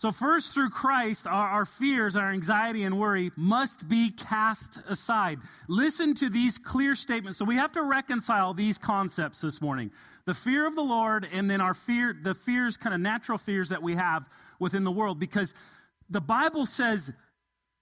So, 0.00 0.12
first, 0.12 0.54
through 0.54 0.70
Christ, 0.70 1.26
our, 1.26 1.48
our, 1.48 1.64
fears, 1.64 2.14
our 2.14 2.30
anxiety, 2.30 2.84
and 2.84 3.00
worry 3.00 3.32
must 3.34 3.88
be 3.88 4.10
cast 4.10 4.78
aside. 4.88 5.40
Listen 5.68 6.14
to 6.14 6.30
these 6.30 6.56
clear 6.56 6.94
statements. 6.94 7.36
So, 7.36 7.44
we 7.44 7.56
have 7.56 7.72
to 7.72 7.82
reconcile 7.82 8.54
these 8.54 8.78
concepts 8.78 9.40
this 9.40 9.60
morning 9.60 9.90
the 10.24 10.34
fear 10.34 10.68
of 10.68 10.76
the 10.76 10.82
Lord, 10.82 11.26
and 11.32 11.50
then 11.50 11.60
our 11.60 11.74
fear, 11.74 12.16
the 12.22 12.34
fears, 12.34 12.76
kind 12.76 12.94
of 12.94 13.00
natural 13.00 13.38
fears 13.38 13.70
that 13.70 13.82
we 13.82 13.96
have 13.96 14.28
within 14.60 14.84
the 14.84 14.90
world. 14.92 15.18
Because 15.18 15.52
the 16.10 16.20
Bible 16.20 16.64
says 16.64 17.10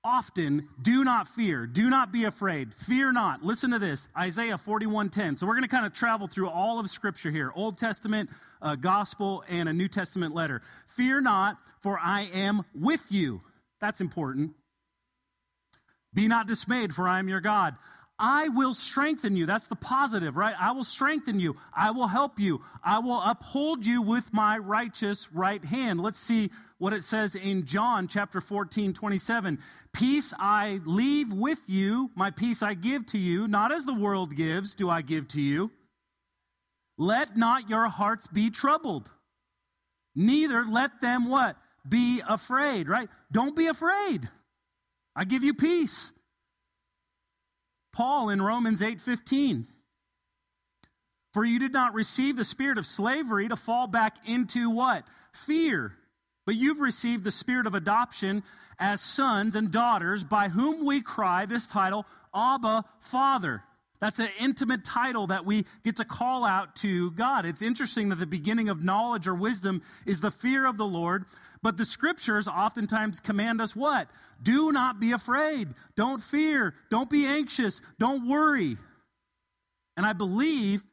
often, 0.07 0.69
do 0.81 1.03
not 1.03 1.27
fear, 1.27 1.67
do 1.67 1.91
not 1.91 2.13
be 2.13 2.25
afraid, 2.25 2.73
fear 2.73 3.11
not. 3.11 3.43
Listen 3.43 3.73
to 3.73 3.81
this 3.81 4.09
Isaiah 4.17 4.57
41:10. 4.57 5.37
So, 5.37 5.47
we're 5.47 5.55
going 5.55 5.65
to 5.65 5.69
kind 5.69 5.85
of 5.85 5.93
travel 5.93 6.29
through 6.29 6.49
all 6.49 6.79
of 6.79 6.89
Scripture 6.89 7.33
here 7.33 7.53
Old 7.57 7.77
Testament, 7.77 8.31
a 8.63 8.77
gospel 8.77 9.43
and 9.49 9.69
a 9.69 9.73
New 9.73 9.89
Testament 9.89 10.35
letter. 10.35 10.63
Fear 10.87 11.23
not, 11.23 11.59
for 11.81 11.99
I 11.99 12.23
am 12.33 12.65
with 12.73 13.05
you. 13.11 13.43
That's 13.81 14.01
important. 14.01 14.53
Be 16.15 16.29
not 16.29 16.47
dismayed, 16.47 16.95
for 16.95 17.09
I 17.09 17.19
am 17.19 17.29
your 17.29 17.41
God. 17.41 17.75
I 18.19 18.49
will 18.49 18.73
strengthen 18.73 19.37
you. 19.37 19.45
That's 19.45 19.69
the 19.69 19.77
positive, 19.77 20.37
right? 20.37 20.55
I 20.59 20.73
will 20.73 20.85
strengthen 20.85 21.39
you. 21.39 21.57
I 21.75 21.91
will 21.91 22.07
help 22.07 22.39
you. 22.41 22.63
I 22.83 23.01
will 23.01 23.21
uphold 23.21 23.85
you 23.85 24.01
with 24.01 24.33
my 24.33 24.57
righteous 24.57 25.31
right 25.33 25.63
hand. 25.63 26.01
Let's 26.01 26.19
see 26.19 26.51
what 26.79 26.95
it 26.95 27.05
says 27.05 27.35
in 27.35 27.67
John 27.67 28.09
chapter 28.09 28.41
14, 28.41 28.95
27. 28.95 29.59
Peace 29.93 30.33
I 30.39 30.81
leave 30.87 31.33
with 31.33 31.61
you, 31.67 32.11
my 32.15 32.31
peace 32.31 32.63
I 32.63 32.73
give 32.75 33.07
to 33.09 33.19
you, 33.19 33.49
not 33.49 33.73
as 33.73 33.85
the 33.85 33.95
world 33.95 34.35
gives, 34.35 34.75
do 34.75 34.89
I 34.89 35.03
give 35.03 35.29
to 35.29 35.41
you. 35.41 35.71
Let 36.97 37.37
not 37.37 37.69
your 37.69 37.89
hearts 37.89 38.27
be 38.27 38.51
troubled. 38.51 39.11
Neither 40.15 40.65
let 40.65 41.03
them 41.03 41.29
what? 41.29 41.57
Be 41.87 42.23
afraid, 42.27 42.89
right? 42.89 43.11
Don't 43.31 43.55
be 43.55 43.67
afraid. 43.67 44.27
I 45.15 45.25
give 45.25 45.45
you 45.45 45.53
peace. 45.53 46.13
Paul 47.97 48.29
in 48.29 48.43
Romans 48.43 48.83
8:15 48.83 49.65
For 51.33 51.47
you 51.47 51.59
did 51.59 51.73
not 51.73 51.95
receive 51.95 52.37
the 52.37 52.45
spirit 52.45 52.77
of 52.77 52.85
slavery 52.87 53.49
to 53.49 53.57
fall 53.57 53.87
back 53.87 54.29
into 54.29 54.69
what? 54.69 55.07
Fear. 55.33 55.97
But 56.45 56.57
you've 56.57 56.81
received 56.81 57.25
the 57.25 57.31
spirit 57.31 57.67
of 57.67 57.75
adoption 57.75 58.43
as 58.79 59.01
sons 59.01 59.57
and 59.57 59.71
daughters 59.71 60.25
by 60.25 60.51
whom 60.51 60.85
we 60.85 61.01
cry 61.01 61.47
this 61.47 61.69
title 61.69 62.05
Abba 62.35 62.85
Father. 63.01 63.63
That's 64.01 64.19
an 64.19 64.29
intimate 64.39 64.85
title 64.85 65.29
that 65.29 65.47
we 65.47 65.65
get 65.85 65.97
to 65.97 66.05
call 66.05 66.45
out 66.45 66.77
to 66.77 67.11
God. 67.13 67.45
It's 67.45 67.63
interesting 67.63 68.11
that 68.11 68.17
the 68.17 68.27
beginning 68.27 68.69
of 68.69 68.85
knowledge 68.85 69.27
or 69.27 69.35
wisdom 69.35 69.83
is 70.05 70.21
the 70.21 70.31
fear 70.31 70.67
of 70.67 70.77
the 70.77 70.85
Lord, 70.85 71.25
but 71.63 71.77
the 71.77 71.85
scriptures 71.85 72.49
oftentimes 72.49 73.21
command 73.21 73.61
us 73.61 73.75
what? 73.75 74.09
Do 74.43 74.73
not 74.73 75.01
be 75.01 75.13
afraid. 75.13 75.69
Don't 75.97 76.23
fear. 76.23 76.75
Don't 76.91 77.11
be 77.11 77.27
anxious. 77.27 77.81
Don't 77.99 78.29
worry. 78.29 78.77
And 79.97 80.05
I 80.05 80.13
believe 80.13 80.85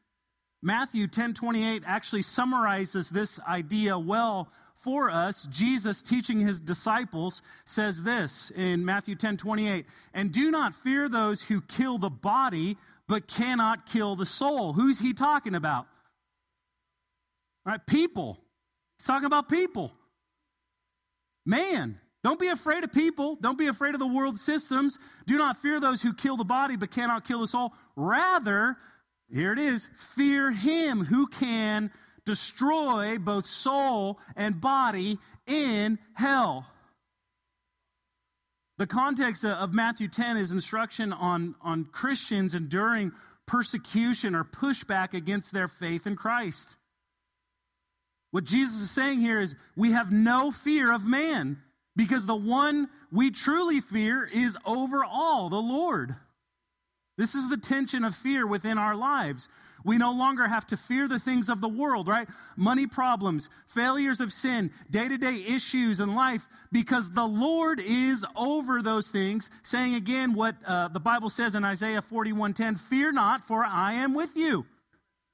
Matthew 0.61 1.07
10:28 1.07 1.83
actually 1.85 2.21
summarizes 2.21 3.09
this 3.09 3.37
idea 3.41 3.99
well 3.99 4.49
for 4.77 5.09
us. 5.09 5.45
Jesus 5.47 6.01
teaching 6.01 6.39
his 6.39 6.59
disciples 6.59 7.41
says 7.65 8.01
this 8.01 8.49
in 8.51 8.85
Matthew 8.85 9.15
10:28, 9.15 9.85
"And 10.13 10.31
do 10.31 10.51
not 10.51 10.73
fear 10.73 11.09
those 11.09 11.41
who 11.41 11.61
kill 11.61 11.97
the 11.97 12.09
body, 12.09 12.77
but 13.07 13.27
cannot 13.27 13.85
kill 13.85 14.15
the 14.15 14.25
soul. 14.25 14.73
Who's 14.73 14.99
he 14.99 15.13
talking 15.13 15.55
about? 15.55 15.87
Right, 17.65 17.85
people. 17.85 18.37
He's 18.97 19.07
talking 19.07 19.25
about 19.25 19.49
people. 19.49 19.91
Man, 21.45 21.99
don't 22.23 22.39
be 22.39 22.47
afraid 22.47 22.83
of 22.83 22.91
people. 22.93 23.37
Don't 23.41 23.57
be 23.57 23.67
afraid 23.67 23.93
of 23.95 23.99
the 23.99 24.07
world 24.07 24.39
systems. 24.39 24.97
Do 25.25 25.37
not 25.37 25.61
fear 25.61 25.79
those 25.79 26.01
who 26.01 26.13
kill 26.13 26.37
the 26.37 26.45
body 26.45 26.77
but 26.77 26.91
cannot 26.91 27.25
kill 27.25 27.41
the 27.41 27.47
soul. 27.47 27.73
Rather, 27.95 28.77
here 29.29 29.51
it 29.51 29.59
is 29.59 29.89
fear 30.15 30.51
him 30.51 31.03
who 31.03 31.27
can 31.27 31.91
destroy 32.25 33.17
both 33.17 33.45
soul 33.45 34.19
and 34.35 34.59
body 34.59 35.19
in 35.45 35.99
hell. 36.13 36.65
The 38.77 38.87
context 38.87 39.45
of 39.45 39.73
Matthew 39.73 40.07
10 40.07 40.37
is 40.37 40.51
instruction 40.51 41.13
on, 41.13 41.55
on 41.61 41.85
Christians 41.85 42.55
enduring 42.55 43.11
persecution 43.45 44.35
or 44.35 44.43
pushback 44.43 45.13
against 45.13 45.51
their 45.51 45.67
faith 45.67 46.07
in 46.07 46.15
Christ. 46.15 46.75
What 48.31 48.45
Jesus 48.45 48.81
is 48.81 48.91
saying 48.91 49.19
here 49.19 49.39
is 49.39 49.53
we 49.75 49.91
have 49.91 50.11
no 50.11 50.51
fear 50.51 50.91
of 50.91 51.05
man 51.05 51.61
because 51.95 52.25
the 52.25 52.35
one 52.35 52.89
we 53.11 53.29
truly 53.29 53.79
fear 53.79 54.25
is 54.25 54.57
over 54.65 55.05
all, 55.05 55.49
the 55.49 55.55
Lord. 55.55 56.15
This 57.15 57.35
is 57.35 57.47
the 57.47 57.57
tension 57.57 58.03
of 58.03 58.15
fear 58.15 58.47
within 58.47 58.79
our 58.79 58.95
lives. 58.95 59.49
We 59.83 59.97
no 59.97 60.11
longer 60.11 60.47
have 60.47 60.67
to 60.67 60.77
fear 60.77 61.07
the 61.07 61.19
things 61.19 61.49
of 61.49 61.61
the 61.61 61.67
world, 61.67 62.07
right? 62.07 62.27
Money 62.55 62.87
problems, 62.87 63.49
failures 63.67 64.21
of 64.21 64.31
sin, 64.31 64.71
day 64.89 65.07
to 65.07 65.17
day 65.17 65.43
issues 65.47 65.99
in 65.99 66.15
life, 66.15 66.47
because 66.71 67.09
the 67.09 67.25
Lord 67.25 67.79
is 67.79 68.25
over 68.35 68.81
those 68.81 69.09
things, 69.09 69.49
saying 69.63 69.95
again 69.95 70.33
what 70.33 70.55
uh, 70.65 70.87
the 70.89 70.99
Bible 70.99 71.29
says 71.29 71.55
in 71.55 71.63
Isaiah 71.63 72.01
41:10 72.01 72.79
Fear 72.79 73.11
not, 73.13 73.47
for 73.47 73.63
I 73.63 73.93
am 73.93 74.13
with 74.13 74.35
you. 74.35 74.65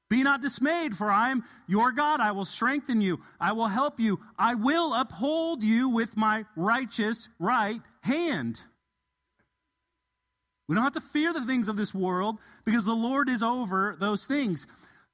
Be 0.10 0.24
not 0.24 0.42
dismayed, 0.42 0.98
for 0.98 1.10
I 1.12 1.30
am 1.30 1.44
your 1.68 1.92
God. 1.92 2.20
I 2.20 2.32
will 2.32 2.46
strengthen 2.46 3.00
you. 3.00 3.20
I 3.40 3.52
will 3.52 3.68
help 3.68 4.00
you. 4.00 4.20
I 4.38 4.56
will 4.56 4.94
uphold 4.96 5.64
you 5.64 5.90
with 5.90 6.18
my 6.18 6.46
righteous 6.56 7.30
right 7.38 7.80
hand. 8.02 8.60
We 10.70 10.76
don't 10.76 10.84
have 10.84 10.94
to 10.94 11.02
fear 11.02 11.34
the 11.34 11.46
things 11.48 11.68
of 11.68 11.76
this 11.76 11.96
world 11.96 12.38
because 12.64 12.86
the 12.86 12.94
Lord 12.94 13.28
is 13.28 13.42
over 13.42 13.98
those 14.00 14.28
things. 14.28 14.68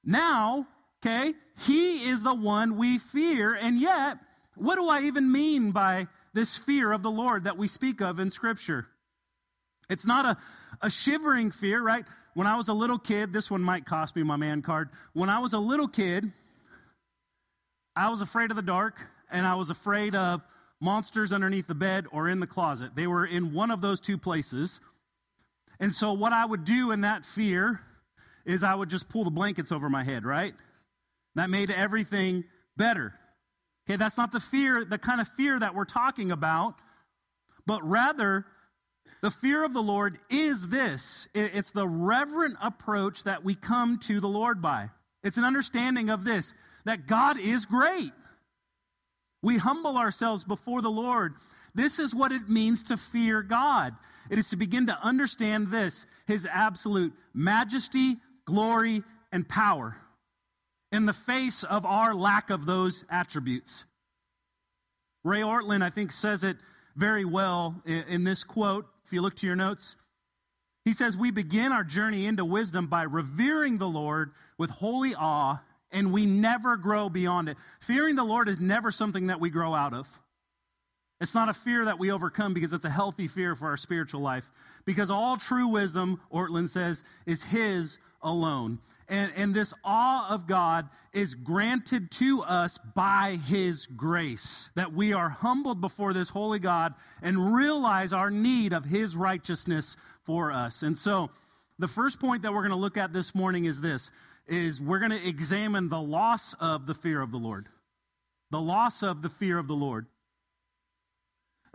Now, 0.03 0.67
okay, 1.01 1.33
He 1.59 2.09
is 2.09 2.21
the 2.21 2.35
one 2.35 2.75
we 2.75 2.97
fear. 2.97 3.55
And 3.55 3.79
yet, 3.79 4.17
what 4.55 4.75
do 4.75 4.89
I 4.89 5.03
even 5.03 5.31
mean 5.31 5.71
by 5.71 6.07
this 6.33 6.57
fear 6.57 6.91
of 6.91 7.03
the 7.03 7.09
Lord 7.09 7.45
that 7.45 7.57
we 7.57 7.69
speak 7.69 8.01
of 8.01 8.19
in 8.19 8.29
Scripture? 8.29 8.85
It's 9.89 10.05
not 10.05 10.25
a, 10.25 10.37
a 10.81 10.89
shivering 10.89 11.51
fear, 11.51 11.81
right? 11.81 12.03
When 12.33 12.47
I 12.47 12.57
was 12.57 12.67
a 12.67 12.73
little 12.73 12.99
kid, 12.99 13.31
this 13.31 13.49
one 13.49 13.61
might 13.61 13.85
cost 13.85 14.13
me 14.17 14.23
my 14.23 14.35
man 14.35 14.61
card. 14.61 14.89
When 15.13 15.29
I 15.29 15.39
was 15.39 15.53
a 15.53 15.59
little 15.59 15.87
kid, 15.87 16.33
I 17.95 18.09
was 18.09 18.19
afraid 18.19 18.49
of 18.49 18.57
the 18.57 18.61
dark 18.61 18.99
and 19.31 19.45
I 19.45 19.55
was 19.55 19.69
afraid 19.69 20.15
of 20.15 20.41
monsters 20.81 21.31
underneath 21.31 21.67
the 21.67 21.75
bed 21.75 22.07
or 22.11 22.27
in 22.27 22.41
the 22.41 22.47
closet. 22.47 22.91
They 22.93 23.07
were 23.07 23.25
in 23.25 23.53
one 23.53 23.71
of 23.71 23.79
those 23.79 24.01
two 24.01 24.17
places. 24.17 24.81
And 25.79 25.91
so, 25.91 26.13
what 26.13 26.33
I 26.33 26.45
would 26.45 26.65
do 26.65 26.91
in 26.91 27.01
that 27.01 27.25
fear 27.25 27.81
is 28.45 28.63
I 28.63 28.75
would 28.75 28.89
just 28.89 29.09
pull 29.09 29.23
the 29.23 29.31
blankets 29.31 29.71
over 29.71 29.89
my 29.89 30.03
head, 30.03 30.25
right? 30.25 30.53
That 31.35 31.49
made 31.49 31.69
everything 31.69 32.43
better. 32.77 33.13
Okay, 33.87 33.97
that's 33.97 34.17
not 34.17 34.31
the 34.31 34.39
fear, 34.39 34.85
the 34.85 34.97
kind 34.97 35.21
of 35.21 35.27
fear 35.29 35.59
that 35.59 35.75
we're 35.75 35.85
talking 35.85 36.31
about, 36.31 36.75
but 37.65 37.87
rather, 37.87 38.45
the 39.21 39.31
fear 39.31 39.63
of 39.63 39.73
the 39.73 39.81
Lord 39.81 40.19
is 40.29 40.67
this 40.67 41.27
it's 41.33 41.71
the 41.71 41.87
reverent 41.87 42.57
approach 42.61 43.23
that 43.23 43.43
we 43.43 43.55
come 43.55 43.99
to 43.99 44.19
the 44.19 44.27
Lord 44.27 44.61
by. 44.61 44.89
It's 45.23 45.37
an 45.37 45.43
understanding 45.43 46.09
of 46.09 46.23
this 46.23 46.53
that 46.85 47.07
God 47.07 47.39
is 47.39 47.65
great. 47.65 48.11
We 49.41 49.57
humble 49.57 49.97
ourselves 49.97 50.43
before 50.43 50.81
the 50.81 50.91
Lord 50.91 51.35
this 51.75 51.99
is 51.99 52.15
what 52.15 52.31
it 52.31 52.49
means 52.49 52.83
to 52.83 52.97
fear 52.97 53.43
God. 53.43 53.93
It 54.29 54.39
is 54.39 54.49
to 54.49 54.55
begin 54.55 54.87
to 54.87 54.97
understand 55.03 55.67
this 55.67 56.05
his 56.25 56.47
absolute 56.49 57.13
majesty, 57.33 58.15
glory, 58.45 59.03
and 59.31 59.47
power 59.47 59.97
in 60.91 61.05
the 61.05 61.13
face 61.13 61.63
of 61.63 61.85
our 61.85 62.15
lack 62.15 62.49
of 62.49 62.65
those 62.65 63.03
attributes. 63.09 63.85
Ray 65.23 65.41
Ortlund, 65.41 65.83
I 65.83 65.89
think, 65.89 66.11
says 66.11 66.43
it 66.43 66.57
very 66.95 67.25
well 67.25 67.81
in 67.85 68.23
this 68.23 68.43
quote. 68.43 68.85
If 69.05 69.11
you 69.11 69.21
look 69.21 69.35
to 69.35 69.47
your 69.47 69.55
notes, 69.55 69.95
he 70.85 70.93
says, 70.93 71.17
We 71.17 71.31
begin 71.31 71.71
our 71.71 71.83
journey 71.83 72.25
into 72.25 72.45
wisdom 72.45 72.87
by 72.87 73.03
revering 73.03 73.77
the 73.77 73.87
Lord 73.87 74.31
with 74.57 74.69
holy 74.69 75.15
awe, 75.15 75.57
and 75.91 76.13
we 76.13 76.25
never 76.25 76.77
grow 76.77 77.09
beyond 77.09 77.49
it. 77.49 77.57
Fearing 77.81 78.15
the 78.15 78.23
Lord 78.23 78.47
is 78.47 78.59
never 78.59 78.91
something 78.91 79.27
that 79.27 79.39
we 79.39 79.49
grow 79.49 79.73
out 79.73 79.93
of. 79.93 80.07
It's 81.21 81.33
not 81.33 81.49
a 81.49 81.53
fear 81.53 81.85
that 81.85 81.97
we 81.97 82.11
overcome 82.11 82.53
because 82.53 82.73
it's 82.73 82.85
a 82.85 82.89
healthy 82.89 83.27
fear 83.27 83.55
for 83.55 83.67
our 83.67 83.77
spiritual 83.77 84.21
life. 84.21 84.51
Because 84.83 85.09
all 85.09 85.37
true 85.37 85.67
wisdom, 85.69 86.19
Ortlund 86.31 86.69
says, 86.69 87.03
is 87.25 87.41
His 87.41 87.97
alone. 88.21 88.79
And, 89.07 89.31
and 89.35 89.53
this 89.53 89.73
awe 89.83 90.27
of 90.29 90.47
God 90.47 90.89
is 91.13 91.33
granted 91.33 92.11
to 92.11 92.41
us 92.43 92.77
by 92.95 93.39
His 93.45 93.85
grace. 93.85 94.69
That 94.75 94.91
we 94.91 95.13
are 95.13 95.29
humbled 95.29 95.79
before 95.79 96.13
this 96.13 96.27
holy 96.27 96.59
God 96.59 96.93
and 97.21 97.55
realize 97.55 98.11
our 98.11 98.31
need 98.31 98.73
of 98.73 98.83
His 98.83 99.15
righteousness 99.15 99.95
for 100.23 100.51
us. 100.51 100.83
And 100.83 100.97
so, 100.97 101.29
the 101.77 101.87
first 101.87 102.19
point 102.19 102.41
that 102.41 102.53
we're 102.53 102.61
going 102.61 102.71
to 102.71 102.77
look 102.77 102.97
at 102.97 103.13
this 103.13 103.35
morning 103.35 103.65
is 103.65 103.81
this 103.81 104.11
is 104.47 104.79
we're 104.79 104.99
going 104.99 105.11
to 105.11 105.27
examine 105.27 105.89
the 105.89 105.99
loss 105.99 106.53
of 106.59 106.85
the 106.85 106.93
fear 106.93 107.21
of 107.21 107.31
the 107.31 107.37
Lord. 107.37 107.67
The 108.51 108.61
loss 108.61 109.01
of 109.01 109.21
the 109.21 109.29
fear 109.29 109.57
of 109.57 109.67
the 109.67 109.75
Lord. 109.75 110.05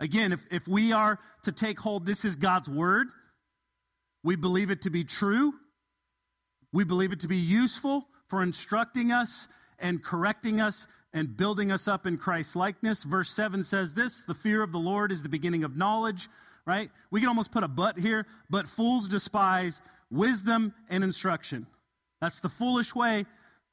Again, 0.01 0.33
if, 0.33 0.45
if 0.49 0.67
we 0.67 0.91
are 0.91 1.19
to 1.43 1.51
take 1.51 1.79
hold, 1.79 2.05
this 2.05 2.25
is 2.25 2.35
God's 2.35 2.67
word. 2.67 3.07
We 4.23 4.35
believe 4.35 4.71
it 4.71 4.81
to 4.81 4.89
be 4.89 5.03
true. 5.03 5.53
We 6.73 6.83
believe 6.83 7.13
it 7.13 7.19
to 7.21 7.27
be 7.27 7.37
useful 7.37 8.07
for 8.27 8.41
instructing 8.41 9.11
us 9.11 9.47
and 9.77 10.03
correcting 10.03 10.59
us 10.59 10.87
and 11.13 11.37
building 11.37 11.71
us 11.71 11.87
up 11.87 12.07
in 12.07 12.17
Christ's 12.17 12.55
likeness. 12.55 13.03
Verse 13.03 13.31
7 13.31 13.63
says 13.63 13.93
this 13.93 14.23
the 14.23 14.33
fear 14.33 14.63
of 14.63 14.71
the 14.71 14.79
Lord 14.79 15.11
is 15.11 15.21
the 15.21 15.29
beginning 15.29 15.63
of 15.63 15.77
knowledge, 15.77 16.29
right? 16.65 16.89
We 17.11 17.19
can 17.19 17.29
almost 17.29 17.51
put 17.51 17.63
a 17.63 17.67
but 17.67 17.99
here, 17.99 18.25
but 18.49 18.67
fools 18.67 19.07
despise 19.07 19.81
wisdom 20.09 20.73
and 20.89 21.03
instruction. 21.03 21.67
That's 22.21 22.39
the 22.39 22.49
foolish 22.49 22.95
way. 22.95 23.25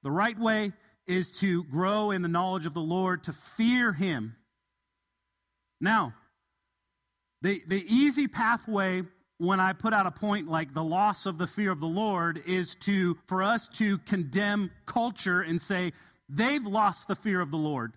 The 0.02 0.11
right 0.11 0.38
way 0.38 0.73
is 1.06 1.30
to 1.40 1.64
grow 1.64 2.11
in 2.11 2.20
the 2.20 2.28
knowledge 2.28 2.66
of 2.66 2.75
the 2.75 2.80
Lord, 2.80 3.25
to 3.25 3.32
fear 3.32 3.92
Him. 3.92 4.37
Now, 5.80 6.14
the, 7.42 7.62
the 7.66 7.85
easy 7.87 8.26
pathway 8.26 9.02
when 9.38 9.61
I 9.61 9.73
put 9.73 9.92
out 9.92 10.06
a 10.06 10.11
point 10.11 10.49
like 10.49 10.73
the 10.73 10.82
loss 10.82 11.26
of 11.26 11.38
the 11.38 11.47
fear 11.47 11.70
of 11.70 11.80
the 11.80 11.87
Lord 11.87 12.42
is 12.47 12.75
to 12.80 13.16
for 13.26 13.42
us 13.42 13.68
to 13.75 13.99
condemn 13.99 14.70
culture 14.87 15.42
and 15.42 15.62
say 15.62 15.92
they've 16.28 16.66
lost 16.66 17.06
the 17.06 17.14
fear 17.14 17.40
of 17.40 17.50
the 17.50 17.56
Lord. 17.56 17.92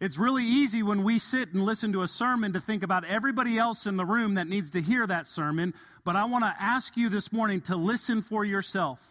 It's 0.00 0.16
really 0.16 0.44
easy 0.44 0.82
when 0.82 1.02
we 1.02 1.18
sit 1.18 1.52
and 1.52 1.64
listen 1.64 1.92
to 1.92 2.02
a 2.02 2.08
sermon 2.08 2.52
to 2.52 2.60
think 2.60 2.82
about 2.82 3.04
everybody 3.04 3.58
else 3.58 3.86
in 3.86 3.96
the 3.96 4.04
room 4.06 4.34
that 4.34 4.46
needs 4.46 4.70
to 4.70 4.80
hear 4.80 5.06
that 5.06 5.26
sermon, 5.26 5.74
but 6.04 6.14
I 6.16 6.24
want 6.24 6.44
to 6.44 6.54
ask 6.58 6.96
you 6.96 7.08
this 7.08 7.32
morning 7.32 7.60
to 7.62 7.76
listen 7.76 8.22
for 8.22 8.44
yourself. 8.44 9.02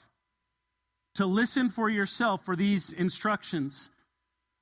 To 1.16 1.26
listen 1.26 1.70
for 1.70 1.90
yourself 1.90 2.46
for 2.46 2.56
these 2.56 2.94
instructions. 2.94 3.90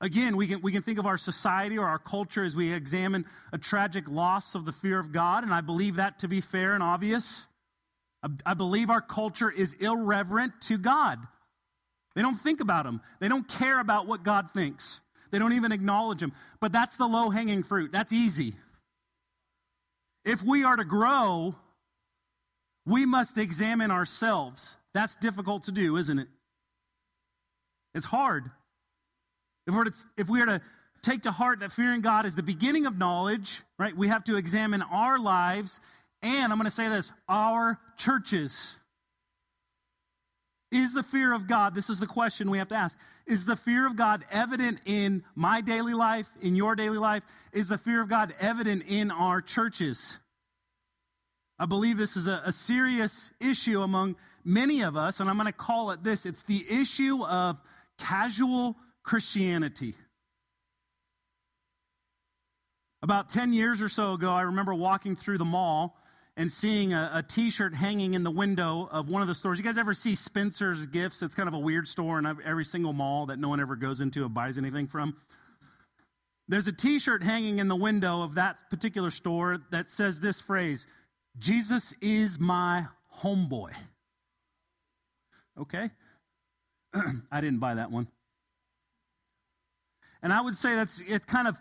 Again, 0.02 0.36
we 0.36 0.48
can, 0.48 0.62
we 0.62 0.72
can 0.72 0.82
think 0.82 1.00
of 1.00 1.06
our 1.06 1.18
society 1.18 1.78
or 1.78 1.88
our 1.88 2.00
culture 2.00 2.44
as 2.44 2.56
we 2.56 2.74
examine 2.74 3.26
a 3.54 3.58
tragic 3.58 4.10
loss 4.10 4.56
of 4.56 4.66
the 4.66 4.74
fear 4.74 5.00
of 5.00 5.12
God, 5.12 5.44
and 5.44 5.54
I 5.54 5.62
believe 5.62 5.96
that 5.96 6.20
to 6.20 6.28
be 6.28 6.42
fair 6.42 6.74
and 6.74 6.84
obvious. 6.84 7.48
I, 8.22 8.28
I 8.46 8.54
believe 8.56 8.90
our 8.90 9.02
culture 9.02 9.50
is 9.50 9.74
irreverent 9.74 10.54
to 10.64 10.78
God. 10.78 11.20
They 12.14 12.22
don't 12.22 12.36
think 12.36 12.60
about 12.60 12.86
Him, 12.86 13.02
they 13.20 13.30
don't 13.30 13.48
care 13.48 13.80
about 13.80 14.06
what 14.08 14.24
God 14.24 14.50
thinks, 14.54 15.00
they 15.32 15.40
don't 15.40 15.54
even 15.54 15.72
acknowledge 15.72 16.22
Him. 16.22 16.34
But 16.60 16.74
that's 16.74 16.98
the 16.98 17.08
low 17.08 17.30
hanging 17.30 17.64
fruit. 17.64 17.92
That's 17.94 18.12
easy. 18.12 18.56
If 20.26 20.44
we 20.44 20.64
are 20.64 20.76
to 20.76 20.86
grow, 20.86 21.56
we 22.86 23.06
must 23.06 23.38
examine 23.38 23.92
ourselves. 23.92 24.76
That's 24.94 25.16
difficult 25.16 25.64
to 25.64 25.72
do, 25.72 25.98
isn't 25.98 26.20
it? 26.20 26.28
It's 27.94 28.06
hard. 28.06 28.50
If 29.68 29.74
we're, 29.74 29.86
to, 29.86 29.94
if 30.18 30.30
we 30.30 30.42
are 30.42 30.46
to 30.46 30.62
take 31.02 31.24
to 31.24 31.32
heart 31.32 31.60
that 31.60 31.72
fearing 31.72 32.02
God 32.02 32.26
is 32.26 32.36
the 32.36 32.44
beginning 32.44 32.86
of 32.86 32.98
knowledge, 32.98 33.62
right, 33.78 33.96
we 33.96 34.08
have 34.08 34.24
to 34.26 34.38
examine 34.38 34.82
our 34.82 35.20
lives 35.20 35.80
and, 36.22 36.52
I'm 36.52 36.58
going 36.58 36.66
to 36.66 36.72
say 36.72 36.90
this, 36.90 37.12
our 37.30 37.80
churches. 37.98 38.76
Is 40.72 40.94
the 40.94 41.04
fear 41.04 41.32
of 41.34 41.48
God, 41.48 41.76
this 41.76 41.92
is 41.92 42.00
the 42.00 42.08
question 42.08 42.50
we 42.50 42.58
have 42.58 42.70
to 42.70 42.76
ask, 42.76 42.98
is 43.28 43.46
the 43.46 43.56
fear 43.56 43.86
of 43.86 43.96
God 43.96 44.26
evident 44.32 44.80
in 44.86 45.24
my 45.36 45.62
daily 45.62 45.94
life, 45.94 46.28
in 46.42 46.56
your 46.56 46.76
daily 46.76 46.98
life? 46.98 47.22
Is 47.54 47.68
the 47.68 47.78
fear 47.78 48.02
of 48.02 48.10
God 48.10 48.34
evident 48.40 48.84
in 48.88 49.12
our 49.12 49.40
churches? 49.40 50.18
I 51.60 51.66
believe 51.68 51.98
this 51.98 52.18
is 52.18 52.28
a, 52.28 52.42
a 52.46 52.52
serious 52.52 53.32
issue 53.40 53.82
among 53.82 54.16
many 54.44 54.82
of 54.82 54.98
us, 54.98 55.20
and 55.20 55.30
I'm 55.30 55.38
going 55.38 55.46
to 55.46 55.54
call 55.54 55.92
it 55.92 56.04
this 56.04 56.26
it's 56.26 56.44
the 56.44 56.66
issue 56.68 57.24
of 57.24 57.58
casual 58.00 58.76
Christianity. 59.06 59.94
About 63.04 63.30
10 63.30 63.54
years 63.54 63.82
or 63.82 63.88
so 63.88 64.14
ago, 64.14 64.32
I 64.32 64.42
remember 64.42 64.74
walking 64.74 65.16
through 65.16 65.38
the 65.38 65.46
mall 65.46 65.96
and 66.38 66.52
seeing 66.52 66.92
a 66.92 67.12
a 67.14 67.24
t-shirt 67.24 67.76
hanging 67.76 68.16
in 68.16 68.24
the 68.24 68.32
window 68.32 68.90
of 68.92 69.08
one 69.08 69.22
of 69.22 69.28
the 69.28 69.36
stores. 69.36 69.60
You 69.60 69.64
guys 69.64 69.78
ever 69.78 69.94
see 69.94 70.16
Spencer's 70.16 70.88
Gifts? 70.88 71.22
It's 71.22 71.36
kind 71.36 71.48
of 71.48 71.54
a 71.54 71.60
weird 71.60 71.88
store 71.88 72.18
in 72.18 72.26
every 72.26 72.66
single 72.66 72.94
mall 72.94 73.28
that 73.28 73.38
no 73.38 73.48
one 73.48 73.60
ever 73.60 73.76
goes 73.76 74.02
into 74.02 74.26
or 74.26 74.30
buys 74.30 74.58
anything 74.58 74.88
from. 74.88 75.16
There's 76.48 76.68
a 76.68 76.74
t-shirt 76.74 77.24
hanging 77.24 77.60
in 77.60 77.68
the 77.68 77.76
window 77.76 78.24
of 78.24 78.34
that 78.36 78.70
particular 78.72 79.12
store 79.12 79.60
that 79.70 79.90
says 79.90 80.20
this 80.20 80.42
phrase, 80.42 80.88
Jesus 81.38 81.94
is 82.02 82.40
my 82.40 82.86
homeboy. 83.22 83.72
Okay? 85.60 85.92
I 87.32 87.40
didn't 87.40 87.60
buy 87.60 87.76
that 87.76 87.92
one. 87.92 88.08
And 90.26 90.34
I 90.34 90.42
would 90.42 90.56
say 90.56 90.74
that's 90.74 91.00
it 91.08 91.28
kind 91.28 91.48
of 91.48 91.56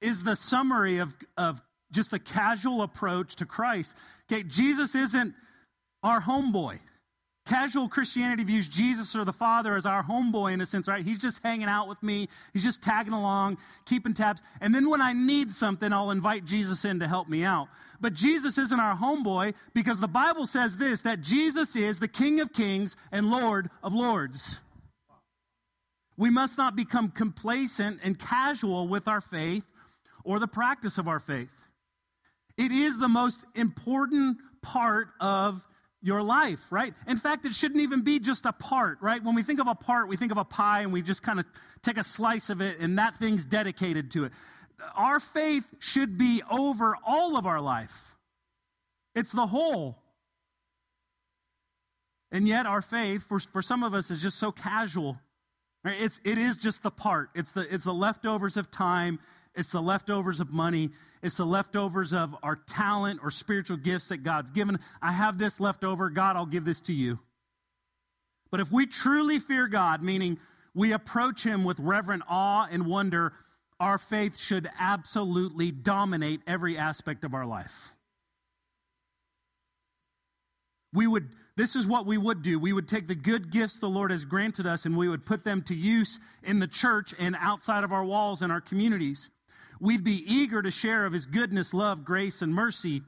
is 0.00 0.24
the 0.24 0.34
summary 0.34 1.00
of, 1.00 1.14
of 1.36 1.60
just 1.92 2.14
a 2.14 2.18
casual 2.18 2.80
approach 2.80 3.36
to 3.36 3.44
Christ. 3.44 3.94
Okay, 4.24 4.42
Jesus 4.42 4.94
isn't 4.94 5.34
our 6.02 6.18
homeboy. 6.18 6.78
Casual 7.46 7.90
Christianity 7.90 8.42
views 8.44 8.68
Jesus 8.68 9.14
or 9.14 9.26
the 9.26 9.34
Father 9.34 9.76
as 9.76 9.84
our 9.84 10.02
homeboy 10.02 10.54
in 10.54 10.62
a 10.62 10.66
sense, 10.66 10.88
right? 10.88 11.04
He's 11.04 11.18
just 11.18 11.42
hanging 11.42 11.68
out 11.68 11.88
with 11.88 12.02
me. 12.02 12.30
He's 12.54 12.62
just 12.62 12.82
tagging 12.82 13.12
along, 13.12 13.58
keeping 13.84 14.14
tabs. 14.14 14.40
And 14.62 14.74
then 14.74 14.88
when 14.88 15.02
I 15.02 15.12
need 15.12 15.52
something, 15.52 15.92
I'll 15.92 16.10
invite 16.10 16.46
Jesus 16.46 16.86
in 16.86 17.00
to 17.00 17.06
help 17.06 17.28
me 17.28 17.44
out. 17.44 17.68
But 18.00 18.14
Jesus 18.14 18.56
isn't 18.56 18.80
our 18.80 18.96
homeboy 18.96 19.52
because 19.74 20.00
the 20.00 20.08
Bible 20.08 20.46
says 20.46 20.78
this 20.78 21.02
that 21.02 21.20
Jesus 21.20 21.76
is 21.76 21.98
the 21.98 22.08
King 22.08 22.40
of 22.40 22.50
Kings 22.54 22.96
and 23.10 23.28
Lord 23.28 23.68
of 23.82 23.92
Lords. 23.92 24.58
We 26.22 26.30
must 26.30 26.56
not 26.56 26.76
become 26.76 27.08
complacent 27.08 27.98
and 28.04 28.16
casual 28.16 28.86
with 28.86 29.08
our 29.08 29.20
faith 29.20 29.64
or 30.22 30.38
the 30.38 30.46
practice 30.46 30.98
of 30.98 31.08
our 31.08 31.18
faith. 31.18 31.50
It 32.56 32.70
is 32.70 32.96
the 32.96 33.08
most 33.08 33.40
important 33.56 34.38
part 34.62 35.08
of 35.18 35.66
your 36.00 36.22
life, 36.22 36.60
right? 36.70 36.94
In 37.08 37.16
fact, 37.16 37.44
it 37.44 37.56
shouldn't 37.56 37.80
even 37.80 38.02
be 38.02 38.20
just 38.20 38.46
a 38.46 38.52
part, 38.52 38.98
right? 39.00 39.20
When 39.20 39.34
we 39.34 39.42
think 39.42 39.58
of 39.58 39.66
a 39.66 39.74
part, 39.74 40.06
we 40.06 40.16
think 40.16 40.30
of 40.30 40.38
a 40.38 40.44
pie 40.44 40.82
and 40.82 40.92
we 40.92 41.02
just 41.02 41.24
kind 41.24 41.40
of 41.40 41.46
take 41.82 41.96
a 41.98 42.04
slice 42.04 42.50
of 42.50 42.60
it 42.60 42.78
and 42.78 43.00
that 43.00 43.16
thing's 43.16 43.44
dedicated 43.44 44.12
to 44.12 44.26
it. 44.26 44.32
Our 44.94 45.18
faith 45.18 45.66
should 45.80 46.18
be 46.18 46.40
over 46.48 46.96
all 47.04 47.36
of 47.36 47.46
our 47.48 47.60
life, 47.60 48.16
it's 49.16 49.32
the 49.32 49.46
whole. 49.46 49.98
And 52.30 52.46
yet, 52.46 52.64
our 52.66 52.80
faith, 52.80 53.24
for, 53.24 53.40
for 53.40 53.60
some 53.60 53.82
of 53.82 53.92
us, 53.92 54.12
is 54.12 54.22
just 54.22 54.38
so 54.38 54.52
casual 54.52 55.18
It's, 55.84 56.20
it 56.24 56.38
is 56.38 56.58
just 56.58 56.82
the 56.82 56.90
part. 56.90 57.30
It's 57.34 57.52
the, 57.52 57.72
it's 57.72 57.84
the 57.84 57.94
leftovers 57.94 58.56
of 58.56 58.70
time. 58.70 59.18
It's 59.54 59.72
the 59.72 59.82
leftovers 59.82 60.40
of 60.40 60.52
money. 60.52 60.90
It's 61.22 61.36
the 61.36 61.46
leftovers 61.46 62.12
of 62.12 62.34
our 62.42 62.56
talent 62.56 63.20
or 63.22 63.30
spiritual 63.30 63.76
gifts 63.76 64.08
that 64.08 64.18
God's 64.18 64.50
given. 64.50 64.78
I 65.00 65.12
have 65.12 65.38
this 65.38 65.60
left 65.60 65.84
over. 65.84 66.08
God, 66.08 66.36
I'll 66.36 66.46
give 66.46 66.64
this 66.64 66.80
to 66.82 66.92
you. 66.92 67.18
But 68.50 68.60
if 68.60 68.70
we 68.70 68.86
truly 68.86 69.38
fear 69.38 69.66
God, 69.66 70.02
meaning 70.02 70.38
we 70.74 70.92
approach 70.92 71.42
Him 71.42 71.64
with 71.64 71.80
reverent 71.80 72.22
awe 72.28 72.66
and 72.70 72.86
wonder, 72.86 73.32
our 73.80 73.98
faith 73.98 74.38
should 74.38 74.68
absolutely 74.78 75.72
dominate 75.72 76.40
every 76.46 76.78
aspect 76.78 77.24
of 77.24 77.34
our 77.34 77.46
life. 77.46 77.92
We 80.92 81.06
would 81.06 81.30
this 81.56 81.76
is 81.76 81.86
what 81.86 82.06
we 82.06 82.16
would 82.16 82.42
do. 82.42 82.58
We 82.58 82.72
would 82.72 82.88
take 82.88 83.06
the 83.06 83.14
good 83.14 83.50
gifts 83.50 83.78
the 83.78 83.88
Lord 83.88 84.10
has 84.10 84.24
granted 84.24 84.66
us 84.66 84.86
and 84.86 84.96
we 84.96 85.08
would 85.08 85.26
put 85.26 85.44
them 85.44 85.62
to 85.64 85.74
use 85.74 86.18
in 86.42 86.58
the 86.58 86.66
church 86.66 87.14
and 87.18 87.36
outside 87.38 87.84
of 87.84 87.92
our 87.92 88.04
walls 88.04 88.42
and 88.42 88.50
our 88.50 88.60
communities. 88.60 89.28
We'd 89.80 90.04
be 90.04 90.22
eager 90.26 90.62
to 90.62 90.70
share 90.70 91.04
of 91.04 91.12
his 91.12 91.26
goodness, 91.26 91.74
love, 91.74 92.04
grace, 92.04 92.40
and 92.42 92.54
mercy. 92.54 93.02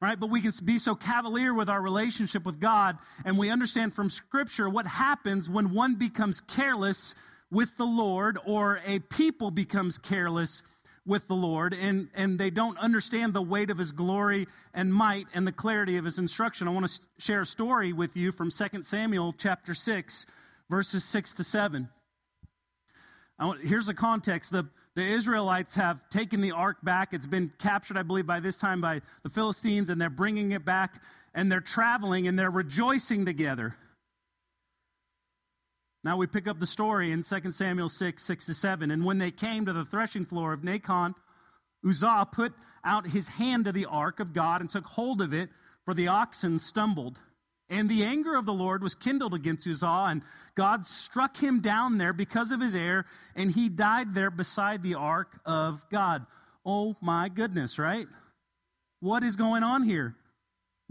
Right? 0.00 0.18
But 0.18 0.30
we 0.30 0.40
can 0.40 0.50
be 0.64 0.78
so 0.78 0.96
cavalier 0.96 1.54
with 1.54 1.68
our 1.68 1.80
relationship 1.80 2.44
with 2.44 2.58
God, 2.58 2.98
and 3.24 3.38
we 3.38 3.50
understand 3.50 3.94
from 3.94 4.10
Scripture 4.10 4.68
what 4.68 4.84
happens 4.84 5.48
when 5.48 5.72
one 5.72 5.94
becomes 5.94 6.40
careless 6.40 7.14
with 7.52 7.76
the 7.76 7.84
Lord 7.86 8.36
or 8.44 8.80
a 8.84 8.98
people 8.98 9.52
becomes 9.52 9.98
careless 9.98 10.64
with 11.06 11.26
the 11.26 11.34
Lord 11.34 11.74
and, 11.74 12.08
and 12.14 12.38
they 12.38 12.50
don't 12.50 12.78
understand 12.78 13.34
the 13.34 13.42
weight 13.42 13.70
of 13.70 13.78
his 13.78 13.90
glory 13.90 14.46
and 14.74 14.92
might 14.92 15.26
and 15.34 15.46
the 15.46 15.52
clarity 15.52 15.96
of 15.96 16.04
his 16.04 16.18
instruction. 16.18 16.68
I 16.68 16.70
want 16.70 16.88
to 16.88 17.00
share 17.18 17.40
a 17.40 17.46
story 17.46 17.92
with 17.92 18.16
you 18.16 18.30
from 18.30 18.50
2 18.50 18.82
Samuel 18.82 19.34
chapter 19.36 19.74
6, 19.74 20.26
verses 20.70 21.04
6 21.04 21.34
to 21.34 21.44
7. 21.44 21.88
Want, 23.40 23.60
here's 23.60 23.86
the 23.86 23.94
context. 23.94 24.52
The, 24.52 24.68
the 24.94 25.02
Israelites 25.02 25.74
have 25.74 26.08
taken 26.10 26.40
the 26.40 26.52
ark 26.52 26.76
back. 26.82 27.12
It's 27.12 27.26
been 27.26 27.52
captured, 27.58 27.96
I 27.96 28.02
believe, 28.02 28.26
by 28.26 28.40
this 28.40 28.58
time 28.58 28.80
by 28.80 29.00
the 29.22 29.30
Philistines, 29.30 29.90
and 29.90 30.00
they're 30.00 30.10
bringing 30.10 30.52
it 30.52 30.64
back, 30.64 31.02
and 31.34 31.50
they're 31.50 31.60
traveling, 31.60 32.28
and 32.28 32.38
they're 32.38 32.50
rejoicing 32.50 33.24
together. 33.24 33.74
Now 36.04 36.16
we 36.16 36.26
pick 36.26 36.48
up 36.48 36.58
the 36.58 36.66
story 36.66 37.12
in 37.12 37.22
2 37.22 37.52
Samuel 37.52 37.88
6, 37.88 38.22
6 38.22 38.46
to 38.46 38.54
7. 38.54 38.90
And 38.90 39.04
when 39.04 39.18
they 39.18 39.30
came 39.30 39.66
to 39.66 39.72
the 39.72 39.84
threshing 39.84 40.24
floor 40.24 40.52
of 40.52 40.62
Nacon, 40.62 41.14
Uzzah 41.88 42.28
put 42.32 42.52
out 42.84 43.06
his 43.06 43.28
hand 43.28 43.66
to 43.66 43.72
the 43.72 43.86
ark 43.86 44.20
of 44.20 44.32
God 44.32 44.60
and 44.60 44.70
took 44.70 44.84
hold 44.84 45.20
of 45.20 45.32
it, 45.32 45.50
for 45.84 45.94
the 45.94 46.08
oxen 46.08 46.58
stumbled. 46.58 47.18
And 47.68 47.88
the 47.88 48.04
anger 48.04 48.34
of 48.36 48.46
the 48.46 48.52
Lord 48.52 48.82
was 48.82 48.94
kindled 48.94 49.34
against 49.34 49.66
Uzzah, 49.66 50.06
and 50.08 50.22
God 50.56 50.84
struck 50.84 51.36
him 51.36 51.60
down 51.60 51.98
there 51.98 52.12
because 52.12 52.52
of 52.52 52.60
his 52.60 52.74
error, 52.74 53.06
and 53.34 53.50
he 53.50 53.68
died 53.68 54.14
there 54.14 54.30
beside 54.30 54.82
the 54.82 54.96
ark 54.96 55.40
of 55.46 55.82
God. 55.90 56.26
oh 56.66 56.96
my 57.00 57.28
goodness, 57.28 57.78
right? 57.78 58.06
What 59.00 59.22
is 59.22 59.36
going 59.36 59.62
on 59.62 59.82
here? 59.82 60.14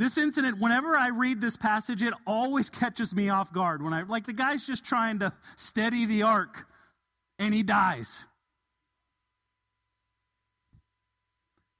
This 0.01 0.17
incident, 0.17 0.57
whenever 0.59 0.97
I 0.97 1.09
read 1.09 1.39
this 1.39 1.55
passage, 1.55 2.01
it 2.01 2.15
always 2.25 2.69
catches 2.81 3.13
me 3.13 3.29
off 3.29 3.53
guard. 3.53 3.83
When 3.83 3.93
I 3.93 4.01
like 4.01 4.25
the 4.25 4.33
guy's 4.33 4.65
just 4.65 4.83
trying 4.83 5.19
to 5.19 5.31
steady 5.57 6.07
the 6.07 6.23
ark 6.23 6.65
and 7.37 7.53
he 7.53 7.61
dies. 7.61 8.25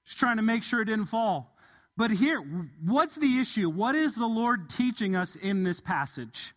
Just 0.06 0.20
trying 0.20 0.38
to 0.38 0.44
make 0.44 0.62
sure 0.62 0.82
it 0.82 0.86
didn't 0.86 1.08
fall. 1.08 1.58
But 1.98 2.12
here, 2.12 2.40
what's 2.86 3.16
the 3.16 3.40
issue? 3.40 3.72
What 3.72 3.96
is 3.96 4.14
the 4.14 4.28
Lord 4.28 4.70
teaching 4.70 5.16
us 5.16 5.36
in 5.36 5.64
this 5.64 5.80
passage? 5.80 6.54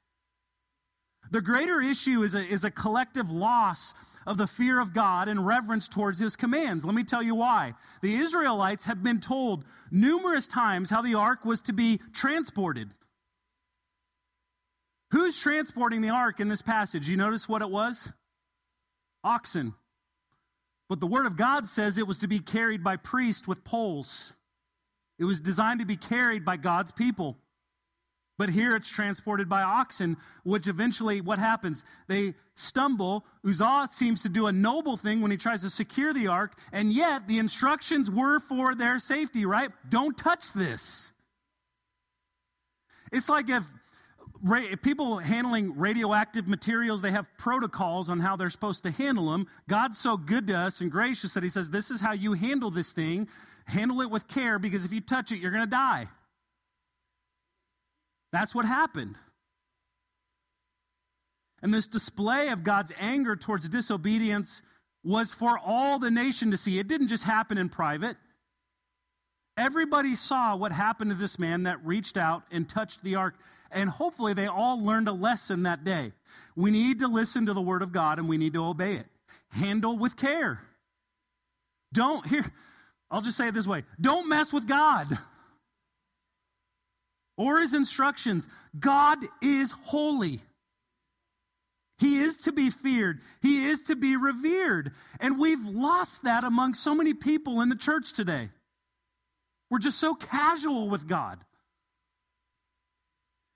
The 1.30 1.40
greater 1.40 1.80
issue 1.80 2.24
is 2.24 2.34
a, 2.34 2.44
is 2.44 2.64
a 2.64 2.70
collective 2.70 3.30
loss 3.30 3.94
of 4.26 4.36
the 4.36 4.46
fear 4.46 4.80
of 4.80 4.92
God 4.92 5.28
and 5.28 5.46
reverence 5.46 5.88
towards 5.88 6.18
his 6.18 6.36
commands. 6.36 6.84
Let 6.84 6.94
me 6.94 7.04
tell 7.04 7.22
you 7.22 7.34
why. 7.34 7.74
The 8.02 8.14
Israelites 8.14 8.84
have 8.84 9.02
been 9.02 9.20
told 9.20 9.64
numerous 9.90 10.48
times 10.48 10.90
how 10.90 11.02
the 11.02 11.14
ark 11.14 11.44
was 11.44 11.60
to 11.62 11.72
be 11.72 12.00
transported. 12.12 12.92
Who's 15.10 15.38
transporting 15.38 16.00
the 16.00 16.10
ark 16.10 16.40
in 16.40 16.48
this 16.48 16.62
passage? 16.62 17.08
You 17.08 17.16
notice 17.16 17.48
what 17.48 17.62
it 17.62 17.70
was? 17.70 18.10
Oxen. 19.22 19.74
But 20.88 21.00
the 21.00 21.06
Word 21.06 21.26
of 21.26 21.36
God 21.36 21.68
says 21.68 21.98
it 21.98 22.06
was 22.06 22.18
to 22.18 22.28
be 22.28 22.40
carried 22.40 22.84
by 22.84 22.96
priests 22.96 23.46
with 23.46 23.64
poles. 23.64 24.32
It 25.18 25.24
was 25.24 25.40
designed 25.40 25.80
to 25.80 25.86
be 25.86 25.96
carried 25.96 26.44
by 26.44 26.56
God's 26.56 26.92
people. 26.92 27.38
But 28.36 28.48
here 28.48 28.74
it's 28.74 28.88
transported 28.88 29.48
by 29.48 29.62
oxen, 29.62 30.16
which 30.42 30.66
eventually, 30.66 31.20
what 31.20 31.38
happens? 31.38 31.84
They 32.08 32.34
stumble. 32.56 33.24
Uzzah 33.46 33.88
seems 33.92 34.22
to 34.22 34.28
do 34.28 34.46
a 34.46 34.52
noble 34.52 34.96
thing 34.96 35.20
when 35.20 35.30
he 35.30 35.36
tries 35.36 35.62
to 35.62 35.70
secure 35.70 36.12
the 36.12 36.26
ark, 36.26 36.58
and 36.72 36.92
yet 36.92 37.28
the 37.28 37.38
instructions 37.38 38.10
were 38.10 38.40
for 38.40 38.74
their 38.74 38.98
safety, 38.98 39.46
right? 39.46 39.70
Don't 39.88 40.18
touch 40.18 40.52
this. 40.52 41.12
It's 43.12 43.28
like 43.28 43.48
if, 43.48 43.64
people 44.82 45.18
handling 45.18 45.78
radioactive 45.78 46.48
materials, 46.48 47.00
they 47.00 47.12
have 47.12 47.28
protocols 47.38 48.10
on 48.10 48.18
how 48.18 48.34
they're 48.34 48.50
supposed 48.50 48.82
to 48.82 48.90
handle 48.90 49.30
them. 49.30 49.46
God's 49.68 49.98
so 49.98 50.16
good 50.16 50.48
to 50.48 50.54
us 50.54 50.80
and 50.80 50.90
gracious 50.90 51.34
that 51.34 51.44
He 51.44 51.48
says, 51.48 51.70
This 51.70 51.92
is 51.92 52.00
how 52.00 52.12
you 52.12 52.32
handle 52.32 52.72
this 52.72 52.92
thing. 52.92 53.28
Handle 53.66 54.02
it 54.02 54.10
with 54.10 54.26
care 54.26 54.58
because 54.58 54.84
if 54.84 54.92
you 54.92 55.00
touch 55.00 55.32
it, 55.32 55.38
you're 55.38 55.52
going 55.52 55.64
to 55.64 55.70
die. 55.70 56.08
That's 58.34 58.52
what 58.52 58.64
happened. 58.64 59.14
And 61.62 61.72
this 61.72 61.86
display 61.86 62.48
of 62.48 62.64
God's 62.64 62.90
anger 62.98 63.36
towards 63.36 63.68
disobedience 63.68 64.60
was 65.04 65.32
for 65.32 65.56
all 65.64 66.00
the 66.00 66.10
nation 66.10 66.50
to 66.50 66.56
see. 66.56 66.80
It 66.80 66.88
didn't 66.88 67.06
just 67.06 67.22
happen 67.22 67.58
in 67.58 67.68
private. 67.68 68.16
Everybody 69.56 70.16
saw 70.16 70.56
what 70.56 70.72
happened 70.72 71.12
to 71.12 71.16
this 71.16 71.38
man 71.38 71.62
that 71.62 71.86
reached 71.86 72.16
out 72.16 72.42
and 72.50 72.68
touched 72.68 73.04
the 73.04 73.14
ark. 73.14 73.36
And 73.70 73.88
hopefully, 73.88 74.34
they 74.34 74.48
all 74.48 74.84
learned 74.84 75.06
a 75.06 75.12
lesson 75.12 75.62
that 75.62 75.84
day. 75.84 76.10
We 76.56 76.72
need 76.72 76.98
to 76.98 77.06
listen 77.06 77.46
to 77.46 77.52
the 77.52 77.62
word 77.62 77.82
of 77.82 77.92
God 77.92 78.18
and 78.18 78.28
we 78.28 78.36
need 78.36 78.54
to 78.54 78.64
obey 78.64 78.96
it. 78.96 79.06
Handle 79.50 79.96
with 79.96 80.16
care. 80.16 80.60
Don't, 81.92 82.26
here, 82.26 82.44
I'll 83.12 83.22
just 83.22 83.36
say 83.36 83.46
it 83.46 83.54
this 83.54 83.68
way 83.68 83.84
don't 84.00 84.28
mess 84.28 84.52
with 84.52 84.66
God 84.66 85.16
or 87.36 87.60
his 87.60 87.74
instructions. 87.74 88.48
God 88.78 89.18
is 89.42 89.72
holy. 89.72 90.40
He 91.98 92.18
is 92.18 92.36
to 92.38 92.52
be 92.52 92.70
feared. 92.70 93.20
He 93.40 93.66
is 93.66 93.82
to 93.82 93.96
be 93.96 94.16
revered. 94.16 94.92
And 95.20 95.38
we've 95.38 95.64
lost 95.64 96.24
that 96.24 96.44
among 96.44 96.74
so 96.74 96.94
many 96.94 97.14
people 97.14 97.60
in 97.60 97.68
the 97.68 97.76
church 97.76 98.12
today. 98.12 98.50
We're 99.70 99.78
just 99.78 99.98
so 99.98 100.14
casual 100.14 100.88
with 100.88 101.06
God. 101.06 101.38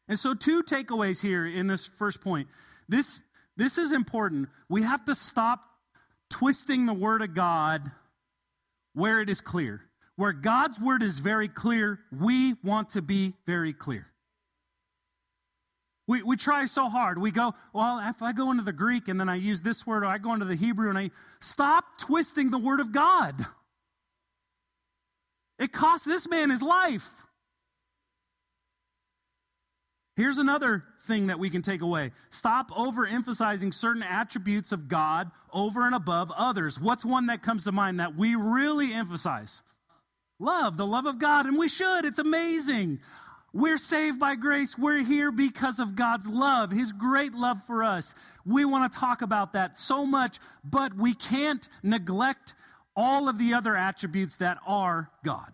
And 0.08 0.18
so, 0.18 0.34
two 0.34 0.62
takeaways 0.62 1.20
here 1.20 1.46
in 1.46 1.66
this 1.66 1.84
first 1.84 2.22
point. 2.22 2.48
This, 2.88 3.20
this 3.56 3.76
is 3.76 3.92
important. 3.92 4.48
We 4.68 4.82
have 4.82 5.04
to 5.04 5.14
stop 5.14 5.64
twisting 6.30 6.86
the 6.86 6.94
Word 6.94 7.20
of 7.20 7.34
God 7.34 7.82
where 8.94 9.20
it 9.20 9.28
is 9.28 9.40
clear. 9.40 9.82
Where 10.18 10.32
God's 10.32 10.80
word 10.80 11.04
is 11.04 11.20
very 11.20 11.46
clear, 11.46 12.00
we 12.10 12.56
want 12.64 12.90
to 12.90 13.02
be 13.02 13.34
very 13.46 13.72
clear. 13.72 14.04
We, 16.08 16.24
we 16.24 16.36
try 16.36 16.66
so 16.66 16.88
hard. 16.88 17.18
We 17.18 17.30
go, 17.30 17.54
well, 17.72 18.00
if 18.02 18.20
I 18.20 18.32
go 18.32 18.50
into 18.50 18.64
the 18.64 18.72
Greek 18.72 19.06
and 19.06 19.20
then 19.20 19.28
I 19.28 19.36
use 19.36 19.62
this 19.62 19.86
word, 19.86 20.02
or 20.02 20.06
I 20.06 20.18
go 20.18 20.34
into 20.34 20.44
the 20.44 20.56
Hebrew 20.56 20.88
and 20.88 20.98
I 20.98 21.12
stop 21.38 21.84
twisting 21.98 22.50
the 22.50 22.58
word 22.58 22.80
of 22.80 22.90
God. 22.90 23.46
It 25.60 25.70
cost 25.70 26.04
this 26.04 26.28
man 26.28 26.50
his 26.50 26.62
life. 26.62 27.08
Here's 30.16 30.38
another 30.38 30.82
thing 31.04 31.28
that 31.28 31.38
we 31.38 31.48
can 31.48 31.62
take 31.62 31.80
away 31.80 32.10
stop 32.30 32.72
overemphasizing 32.72 33.72
certain 33.72 34.02
attributes 34.02 34.72
of 34.72 34.88
God 34.88 35.30
over 35.52 35.86
and 35.86 35.94
above 35.94 36.32
others. 36.32 36.80
What's 36.80 37.04
one 37.04 37.26
that 37.26 37.44
comes 37.44 37.66
to 37.66 37.72
mind 37.72 38.00
that 38.00 38.16
we 38.16 38.34
really 38.34 38.92
emphasize? 38.92 39.62
Love, 40.40 40.76
the 40.76 40.86
love 40.86 41.06
of 41.06 41.18
God, 41.18 41.46
and 41.46 41.58
we 41.58 41.68
should. 41.68 42.04
It's 42.04 42.18
amazing. 42.18 43.00
We're 43.52 43.78
saved 43.78 44.20
by 44.20 44.36
grace. 44.36 44.76
We're 44.78 45.04
here 45.04 45.32
because 45.32 45.80
of 45.80 45.96
God's 45.96 46.26
love, 46.26 46.70
His 46.70 46.92
great 46.92 47.34
love 47.34 47.58
for 47.66 47.82
us. 47.82 48.14
We 48.44 48.64
want 48.64 48.92
to 48.92 48.98
talk 48.98 49.22
about 49.22 49.54
that 49.54 49.78
so 49.78 50.06
much, 50.06 50.38
but 50.62 50.94
we 50.94 51.14
can't 51.14 51.66
neglect 51.82 52.54
all 52.94 53.28
of 53.28 53.38
the 53.38 53.54
other 53.54 53.74
attributes 53.74 54.36
that 54.36 54.58
are 54.66 55.10
God. 55.24 55.52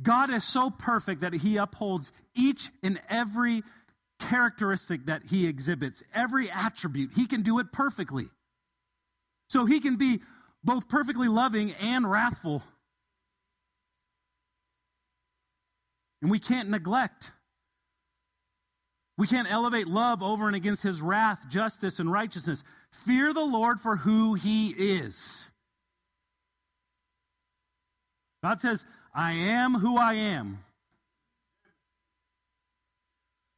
God 0.00 0.30
is 0.30 0.44
so 0.44 0.70
perfect 0.70 1.22
that 1.22 1.32
He 1.32 1.56
upholds 1.56 2.12
each 2.34 2.70
and 2.82 3.00
every 3.08 3.62
characteristic 4.20 5.06
that 5.06 5.22
He 5.24 5.46
exhibits, 5.46 6.02
every 6.14 6.50
attribute. 6.50 7.12
He 7.14 7.26
can 7.26 7.42
do 7.42 7.58
it 7.58 7.72
perfectly. 7.72 8.28
So 9.48 9.64
He 9.64 9.80
can 9.80 9.96
be 9.96 10.20
both 10.62 10.88
perfectly 10.88 11.28
loving 11.28 11.72
and 11.72 12.08
wrathful 12.08 12.62
And 16.22 16.30
we 16.30 16.38
can't 16.38 16.70
neglect. 16.70 17.32
We 19.18 19.26
can't 19.26 19.50
elevate 19.50 19.88
love 19.88 20.22
over 20.22 20.46
and 20.46 20.56
against 20.56 20.82
his 20.82 21.02
wrath, 21.02 21.48
justice, 21.50 21.98
and 21.98 22.10
righteousness. 22.10 22.64
Fear 23.04 23.34
the 23.34 23.40
Lord 23.40 23.80
for 23.80 23.96
who 23.96 24.34
he 24.34 24.68
is. 24.68 25.50
God 28.42 28.60
says, 28.60 28.84
I 29.14 29.32
am 29.32 29.74
who 29.74 29.98
I 29.98 30.14
am. 30.14 30.58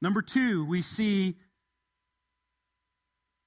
Number 0.02 0.20
two, 0.20 0.64
we 0.66 0.82
see 0.82 1.36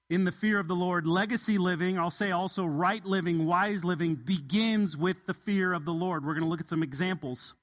in 0.10 0.24
the 0.24 0.32
fear 0.32 0.58
of 0.58 0.68
the 0.68 0.76
Lord, 0.76 1.06
legacy 1.06 1.58
living, 1.58 2.00
I'll 2.00 2.10
say 2.10 2.32
also 2.32 2.66
right 2.66 3.06
living, 3.06 3.46
wise 3.46 3.84
living, 3.84 4.16
begins 4.16 4.96
with 4.96 5.18
the 5.26 5.34
fear 5.34 5.74
of 5.74 5.86
the 5.86 5.94
Lord. 5.94 6.26
We're 6.26 6.34
going 6.34 6.46
to 6.46 6.50
look 6.50 6.62
at 6.62 6.70
some 6.70 6.82
examples. 6.82 7.54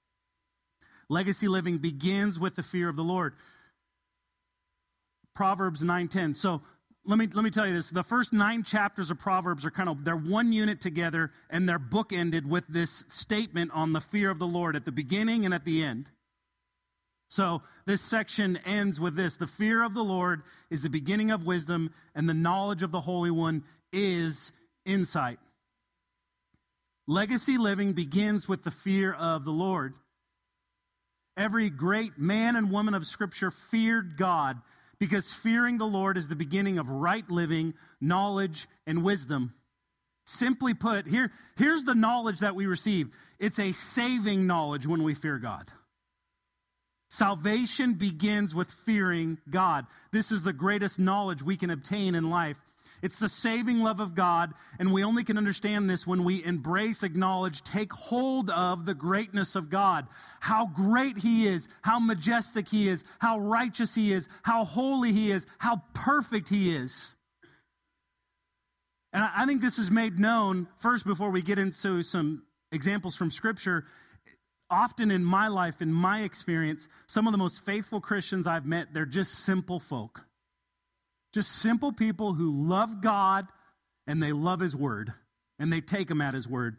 Legacy 1.08 1.48
living 1.48 1.78
begins 1.78 2.38
with 2.38 2.54
the 2.54 2.62
fear 2.62 2.88
of 2.88 2.96
the 2.96 3.04
Lord. 3.04 3.34
Proverbs 5.34 5.82
9:10. 5.82 6.34
So 6.34 6.62
let 7.04 7.18
me 7.18 7.26
let 7.26 7.44
me 7.44 7.50
tell 7.50 7.66
you 7.66 7.74
this. 7.74 7.90
The 7.90 8.02
first 8.02 8.32
nine 8.32 8.62
chapters 8.62 9.10
of 9.10 9.18
Proverbs 9.18 9.66
are 9.66 9.70
kind 9.70 9.88
of 9.88 10.04
they're 10.04 10.16
one 10.16 10.52
unit 10.52 10.80
together, 10.80 11.32
and 11.50 11.68
they're 11.68 11.78
bookended 11.78 12.46
with 12.46 12.66
this 12.68 13.04
statement 13.08 13.72
on 13.72 13.92
the 13.92 14.00
fear 14.00 14.30
of 14.30 14.38
the 14.38 14.46
Lord 14.46 14.76
at 14.76 14.84
the 14.84 14.92
beginning 14.92 15.44
and 15.44 15.52
at 15.52 15.64
the 15.64 15.82
end. 15.84 16.08
So 17.28 17.62
this 17.84 18.00
section 18.00 18.56
ends 18.58 19.00
with 19.00 19.16
this: 19.16 19.36
the 19.36 19.46
fear 19.46 19.82
of 19.82 19.92
the 19.92 20.04
Lord 20.04 20.42
is 20.70 20.82
the 20.82 20.90
beginning 20.90 21.30
of 21.30 21.44
wisdom, 21.44 21.92
and 22.14 22.28
the 22.28 22.34
knowledge 22.34 22.82
of 22.82 22.92
the 22.92 23.00
Holy 23.00 23.30
One 23.30 23.64
is 23.92 24.52
insight. 24.84 25.40
Legacy 27.06 27.58
living 27.58 27.92
begins 27.92 28.48
with 28.48 28.62
the 28.62 28.70
fear 28.70 29.12
of 29.12 29.44
the 29.44 29.52
Lord. 29.52 29.94
Every 31.36 31.70
great 31.70 32.18
man 32.18 32.56
and 32.56 32.70
woman 32.70 32.94
of 32.94 33.06
Scripture 33.06 33.50
feared 33.50 34.16
God 34.16 34.60
because 34.98 35.32
fearing 35.32 35.78
the 35.78 35.84
Lord 35.84 36.16
is 36.16 36.28
the 36.28 36.36
beginning 36.36 36.78
of 36.78 36.88
right 36.88 37.28
living, 37.28 37.74
knowledge, 38.00 38.68
and 38.86 39.02
wisdom. 39.02 39.52
Simply 40.26 40.74
put, 40.74 41.06
here, 41.06 41.32
here's 41.56 41.84
the 41.84 41.94
knowledge 41.94 42.38
that 42.40 42.54
we 42.54 42.66
receive 42.66 43.10
it's 43.38 43.58
a 43.58 43.72
saving 43.72 44.46
knowledge 44.46 44.86
when 44.86 45.02
we 45.02 45.14
fear 45.14 45.38
God. 45.38 45.70
Salvation 47.10 47.94
begins 47.94 48.54
with 48.54 48.70
fearing 48.70 49.38
God. 49.48 49.86
This 50.12 50.32
is 50.32 50.42
the 50.42 50.52
greatest 50.52 50.98
knowledge 50.98 51.42
we 51.42 51.56
can 51.56 51.70
obtain 51.70 52.14
in 52.14 52.30
life. 52.30 52.58
It's 53.04 53.18
the 53.18 53.28
saving 53.28 53.80
love 53.80 54.00
of 54.00 54.14
God, 54.14 54.54
and 54.78 54.90
we 54.90 55.04
only 55.04 55.24
can 55.24 55.36
understand 55.36 55.90
this 55.90 56.06
when 56.06 56.24
we 56.24 56.42
embrace, 56.42 57.02
acknowledge, 57.02 57.60
take 57.62 57.92
hold 57.92 58.48
of 58.48 58.86
the 58.86 58.94
greatness 58.94 59.56
of 59.56 59.68
God. 59.68 60.06
How 60.40 60.68
great 60.68 61.18
He 61.18 61.46
is, 61.46 61.68
how 61.82 61.98
majestic 61.98 62.66
He 62.66 62.88
is, 62.88 63.04
how 63.18 63.40
righteous 63.40 63.94
He 63.94 64.14
is, 64.14 64.26
how 64.42 64.64
holy 64.64 65.12
He 65.12 65.30
is, 65.30 65.44
how 65.58 65.82
perfect 65.92 66.48
He 66.48 66.74
is. 66.74 67.14
And 69.12 69.22
I 69.22 69.44
think 69.44 69.60
this 69.60 69.78
is 69.78 69.90
made 69.90 70.18
known 70.18 70.66
first 70.78 71.04
before 71.04 71.28
we 71.28 71.42
get 71.42 71.58
into 71.58 72.02
some 72.02 72.42
examples 72.72 73.16
from 73.16 73.30
Scripture. 73.30 73.84
Often 74.70 75.10
in 75.10 75.22
my 75.22 75.48
life, 75.48 75.82
in 75.82 75.92
my 75.92 76.22
experience, 76.22 76.88
some 77.06 77.26
of 77.26 77.32
the 77.32 77.38
most 77.38 77.66
faithful 77.66 78.00
Christians 78.00 78.46
I've 78.46 78.64
met, 78.64 78.94
they're 78.94 79.04
just 79.04 79.40
simple 79.40 79.78
folk. 79.78 80.22
Just 81.34 81.50
simple 81.50 81.92
people 81.92 82.32
who 82.32 82.68
love 82.68 83.00
God 83.00 83.44
and 84.06 84.22
they 84.22 84.30
love 84.32 84.60
His 84.60 84.76
Word 84.76 85.12
and 85.58 85.72
they 85.72 85.80
take 85.80 86.08
Him 86.08 86.20
at 86.20 86.32
His 86.32 86.48
Word. 86.48 86.76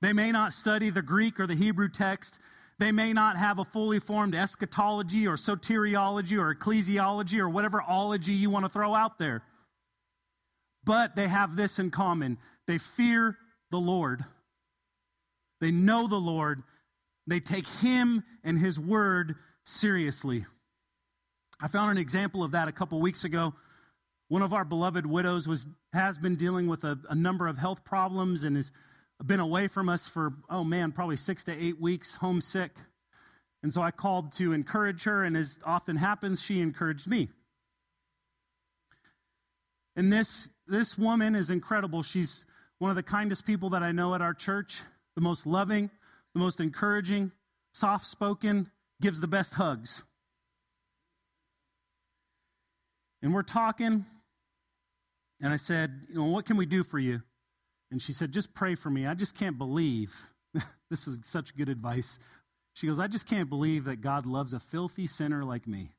They 0.00 0.14
may 0.14 0.32
not 0.32 0.54
study 0.54 0.88
the 0.88 1.02
Greek 1.02 1.38
or 1.38 1.46
the 1.46 1.54
Hebrew 1.54 1.90
text. 1.90 2.38
They 2.78 2.92
may 2.92 3.12
not 3.12 3.36
have 3.36 3.58
a 3.58 3.64
fully 3.64 3.98
formed 3.98 4.34
eschatology 4.34 5.26
or 5.26 5.36
soteriology 5.36 6.38
or 6.38 6.54
ecclesiology 6.54 7.38
or 7.38 7.50
whatever 7.50 7.82
ology 7.82 8.32
you 8.32 8.48
want 8.48 8.64
to 8.64 8.70
throw 8.70 8.94
out 8.94 9.18
there. 9.18 9.42
But 10.82 11.14
they 11.14 11.28
have 11.28 11.54
this 11.54 11.78
in 11.78 11.90
common 11.90 12.38
they 12.66 12.78
fear 12.78 13.36
the 13.70 13.78
Lord, 13.78 14.24
they 15.60 15.70
know 15.70 16.06
the 16.06 16.16
Lord, 16.16 16.62
they 17.26 17.40
take 17.40 17.66
Him 17.66 18.24
and 18.44 18.58
His 18.58 18.80
Word 18.80 19.34
seriously. 19.64 20.46
I 21.60 21.68
found 21.68 21.90
an 21.90 21.98
example 21.98 22.42
of 22.42 22.52
that 22.52 22.68
a 22.68 22.72
couple 22.72 22.98
weeks 23.02 23.24
ago. 23.24 23.52
One 24.30 24.42
of 24.42 24.52
our 24.52 24.64
beloved 24.64 25.04
widows 25.04 25.48
was, 25.48 25.66
has 25.92 26.16
been 26.16 26.36
dealing 26.36 26.68
with 26.68 26.84
a, 26.84 26.96
a 27.08 27.16
number 27.16 27.48
of 27.48 27.58
health 27.58 27.82
problems 27.84 28.44
and 28.44 28.56
has 28.56 28.70
been 29.26 29.40
away 29.40 29.66
from 29.66 29.88
us 29.88 30.08
for, 30.08 30.34
oh 30.48 30.62
man, 30.62 30.92
probably 30.92 31.16
six 31.16 31.42
to 31.44 31.52
eight 31.52 31.80
weeks, 31.80 32.14
homesick. 32.14 32.70
And 33.64 33.74
so 33.74 33.82
I 33.82 33.90
called 33.90 34.34
to 34.34 34.52
encourage 34.52 35.02
her, 35.02 35.24
and 35.24 35.36
as 35.36 35.58
often 35.66 35.96
happens, 35.96 36.40
she 36.40 36.60
encouraged 36.60 37.08
me. 37.08 37.28
And 39.96 40.12
this, 40.12 40.48
this 40.68 40.96
woman 40.96 41.34
is 41.34 41.50
incredible. 41.50 42.04
She's 42.04 42.44
one 42.78 42.92
of 42.92 42.96
the 42.96 43.02
kindest 43.02 43.44
people 43.44 43.70
that 43.70 43.82
I 43.82 43.90
know 43.90 44.14
at 44.14 44.22
our 44.22 44.32
church, 44.32 44.80
the 45.16 45.22
most 45.22 45.44
loving, 45.44 45.90
the 46.34 46.40
most 46.40 46.60
encouraging, 46.60 47.32
soft 47.74 48.06
spoken, 48.06 48.70
gives 49.02 49.18
the 49.18 49.26
best 49.26 49.54
hugs. 49.54 50.04
And 53.22 53.34
we're 53.34 53.42
talking, 53.42 54.06
and 55.40 55.52
I 55.52 55.56
said, 55.56 56.06
you 56.08 56.16
know, 56.16 56.24
what 56.24 56.46
can 56.46 56.56
we 56.56 56.66
do 56.66 56.82
for 56.82 56.98
you? 56.98 57.22
And 57.90 58.00
she 58.00 58.12
said, 58.12 58.32
just 58.32 58.54
pray 58.54 58.74
for 58.74 58.90
me. 58.90 59.06
I 59.06 59.14
just 59.14 59.34
can't 59.34 59.58
believe. 59.58 60.14
this 60.90 61.08
is 61.08 61.18
such 61.22 61.56
good 61.56 61.68
advice. 61.68 62.18
She 62.74 62.86
goes, 62.86 63.00
I 63.00 63.08
just 63.08 63.26
can't 63.26 63.48
believe 63.48 63.84
that 63.84 64.00
God 64.00 64.26
loves 64.26 64.52
a 64.52 64.60
filthy 64.60 65.06
sinner 65.06 65.42
like 65.42 65.66
me. 65.66 65.90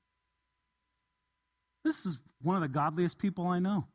This 1.84 2.06
is 2.06 2.20
one 2.42 2.56
of 2.56 2.62
the 2.62 2.68
godliest 2.68 3.18
people 3.18 3.48
I 3.48 3.60
know. 3.60 3.86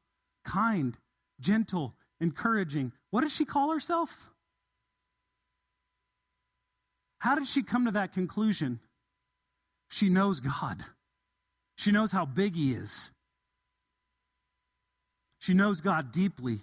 Kind, 0.44 0.96
gentle, 1.40 1.94
encouraging. 2.20 2.92
What 3.10 3.22
does 3.22 3.32
she 3.32 3.44
call 3.44 3.72
herself? 3.72 4.28
How 7.18 7.34
did 7.34 7.46
she 7.46 7.62
come 7.62 7.86
to 7.86 7.92
that 7.92 8.12
conclusion? 8.12 8.80
She 9.88 10.08
knows 10.08 10.40
God. 10.40 10.84
She 11.76 11.92
knows 11.92 12.10
how 12.10 12.24
big 12.24 12.54
He 12.54 12.72
is. 12.72 13.10
She 15.46 15.54
knows 15.54 15.80
God 15.80 16.10
deeply. 16.10 16.58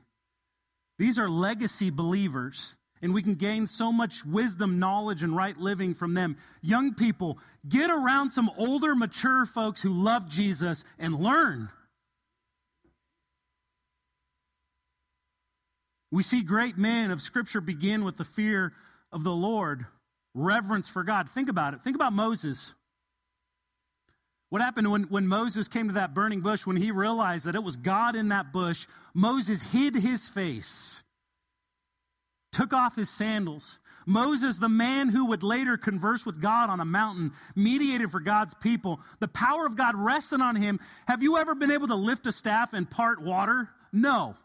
These 1.00 1.18
are 1.18 1.30
legacy 1.30 1.90
believers, 1.90 2.76
and 3.02 3.14
we 3.14 3.24
can 3.24 3.36
gain 3.36 3.66
so 3.66 3.94
much 3.94 4.26
wisdom, 4.26 4.78
knowledge, 4.78 5.24
and 5.24 5.34
right 5.34 5.58
living 5.58 5.94
from 5.94 6.14
them. 6.14 6.36
Young 6.62 6.94
people, 6.94 7.38
get 7.70 7.90
around 7.90 8.32
some 8.32 8.52
older, 8.58 8.94
mature 8.94 9.46
folks 9.46 9.82
who 9.82 9.90
love 9.90 10.28
Jesus 10.28 10.84
and 11.00 11.16
learn. 11.18 11.70
We 16.12 16.22
see 16.22 16.42
great 16.42 16.78
men 16.78 17.12
of 17.12 17.22
Scripture 17.22 17.62
begin 17.62 18.04
with 18.04 18.18
the 18.18 18.26
fear 18.26 18.74
of 19.14 19.24
the 19.24 19.32
Lord, 19.32 19.86
reverence 20.34 20.90
for 20.90 21.06
God. 21.06 21.30
Think 21.30 21.48
about 21.48 21.74
it. 21.74 21.82
Think 21.84 21.96
about 21.96 22.12
Moses. 22.12 22.74
What 24.54 24.62
happened 24.62 24.92
when, 24.92 25.04
when 25.06 25.26
Moses 25.26 25.68
came 25.68 25.88
to 25.88 25.96
that 25.96 26.14
burning 26.14 26.42
bush, 26.42 26.68
when 26.68 26.78
he 26.78 26.92
realized 26.92 27.46
that 27.46 27.56
it 27.56 27.64
was 27.64 27.76
God 27.76 28.14
in 28.14 28.28
that 28.28 28.54
bush, 28.54 28.86
Moses 29.16 29.64
hid 29.64 29.96
his 29.96 30.30
face, 30.30 31.02
took 32.52 32.72
off 32.72 32.96
his 32.96 33.10
sandals. 33.10 33.80
Moses, 34.06 34.60
the 34.60 34.70
man 34.70 35.10
who 35.10 35.26
would 35.30 35.42
later 35.42 35.76
converse 35.76 36.24
with 36.24 36.40
God 36.40 36.70
on 36.70 36.80
a 36.80 36.86
mountain, 36.86 37.32
mediated 37.56 38.12
for 38.12 38.20
God's 38.20 38.54
people. 38.54 39.00
The 39.20 39.28
power 39.28 39.66
of 39.66 39.76
God 39.76 39.96
rested 39.96 40.40
on 40.40 40.56
him. 40.56 40.80
Have 41.08 41.24
you 41.24 41.40
ever 41.40 41.56
been 41.56 41.72
able 41.72 41.88
to 41.88 41.96
lift 41.96 42.28
a 42.28 42.32
staff 42.32 42.74
and 42.74 42.88
part 42.88 43.24
water? 43.24 43.70
No. 43.92 44.36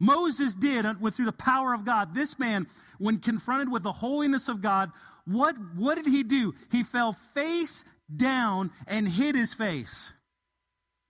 Moses 0.00 0.54
did 0.54 0.86
through 1.12 1.26
the 1.26 1.32
power 1.32 1.74
of 1.74 1.84
God. 1.84 2.14
This 2.14 2.38
man, 2.38 2.66
when 2.96 3.18
confronted 3.18 3.70
with 3.70 3.82
the 3.82 3.92
holiness 3.92 4.48
of 4.48 4.62
God, 4.62 4.90
what, 5.26 5.54
what 5.76 5.96
did 5.96 6.06
he 6.06 6.22
do? 6.22 6.54
He 6.70 6.82
fell 6.82 7.12
face 7.34 7.84
down 8.14 8.70
and 8.86 9.08
hid 9.08 9.34
his 9.34 9.54
face. 9.54 10.12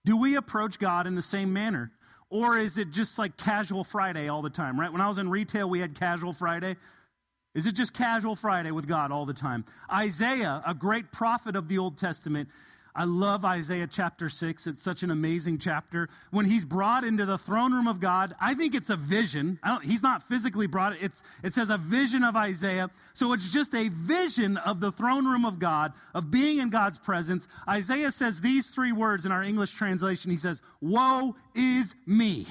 Do 0.05 0.16
we 0.16 0.37
approach 0.37 0.78
God 0.78 1.07
in 1.07 1.14
the 1.14 1.22
same 1.22 1.52
manner? 1.52 1.92
Or 2.31 2.59
is 2.59 2.78
it 2.78 2.90
just 2.90 3.18
like 3.18 3.37
casual 3.37 3.85
Friday 3.85 4.28
all 4.28 4.42
the 4.42 4.50
time, 4.50 4.81
right? 4.81 4.90
When 4.90 5.00
I 5.00 5.09
was 5.09 5.18
in 5.18 5.28
retail, 5.28 5.68
we 5.68 5.81
had 5.81 5.94
casual 5.94 6.33
Friday. 6.33 6.76
Is 7.55 7.66
it 7.66 7.74
just 7.74 7.92
casual 7.92 8.35
Friday 8.35 8.70
with 8.70 8.88
God 8.88 9.12
all 9.12 9.26
the 9.26 9.35
time? 9.35 9.64
Isaiah, 9.92 10.62
a 10.66 10.72
great 10.72 11.12
prophet 11.12 11.55
of 11.55 11.68
the 11.68 11.76
Old 11.76 11.98
Testament, 11.98 12.48
I 12.94 13.05
love 13.05 13.44
Isaiah 13.44 13.88
chapter 13.90 14.28
6. 14.28 14.66
It's 14.66 14.83
such 14.83 15.02
an 15.02 15.11
amazing 15.11 15.59
chapter. 15.59 16.11
When 16.31 16.44
he's 16.44 16.64
brought 16.64 17.05
into 17.05 17.24
the 17.24 17.38
throne 17.38 17.72
room 17.72 17.88
of 17.88 18.00
God, 18.00 18.35
I 18.38 18.55
think 18.55 18.74
it's 18.74 18.90
a 18.90 18.96
vision. 18.96 19.59
he's 19.83 20.02
not 20.02 20.22
physically 20.28 20.66
brought. 20.66 21.00
It's, 21.00 21.22
it 21.42 21.55
says 21.55 21.70
a 21.70 21.78
vision 21.78 22.22
of 22.22 22.37
Isaiah. 22.37 22.90
So 23.14 23.33
it's 23.33 23.48
just 23.48 23.74
a 23.74 23.88
vision 23.88 24.59
of 24.59 24.81
the 24.81 24.92
throne 24.92 25.26
room 25.26 25.46
of 25.46 25.59
God, 25.59 25.94
of 26.14 26.31
being 26.31 26.59
in 26.59 26.68
God's 26.68 26.98
presence. 26.98 27.48
Isaiah 27.66 28.11
says 28.11 28.40
these 28.40 28.68
three 28.68 28.92
words 28.92 29.24
in 29.24 29.33
our 29.33 29.42
English 29.42 29.72
translation. 29.72 30.31
He 30.31 30.37
says, 30.37 30.61
Woe 30.83 31.35
is 31.55 31.94
me. 32.07 32.46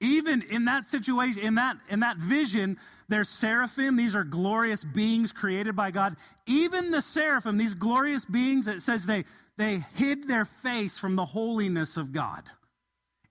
Even 0.00 0.42
in 0.42 0.64
that 0.66 0.86
situation, 0.86 1.42
in 1.42 1.54
that, 1.54 1.76
in 1.88 2.00
that 2.00 2.16
vision, 2.16 2.78
there's 3.08 3.28
seraphim. 3.28 3.96
These 3.96 4.14
are 4.14 4.24
glorious 4.24 4.84
beings 4.84 5.32
created 5.32 5.76
by 5.76 5.90
God. 5.90 6.16
Even 6.46 6.90
the 6.90 7.02
seraphim, 7.02 7.56
these 7.56 7.74
glorious 7.74 8.24
beings, 8.24 8.66
it 8.66 8.82
says 8.82 9.06
they, 9.06 9.24
they 9.56 9.84
hid 9.94 10.26
their 10.26 10.44
face 10.44 10.98
from 10.98 11.16
the 11.16 11.24
holiness 11.24 11.96
of 11.96 12.12
God. 12.12 12.44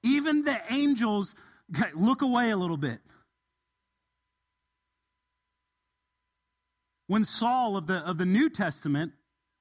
Even 0.04 0.44
the 0.44 0.60
angels 0.70 1.36
look 1.96 2.22
away 2.22 2.52
a 2.52 2.58
little 2.58 2.78
bit. 2.78 3.00
When 7.08 7.26
Saul 7.26 7.78
of 7.78 7.88
the, 7.88 7.98
of 7.98 8.18
the 8.18 8.26
New 8.26 8.50
Testament 8.50 9.12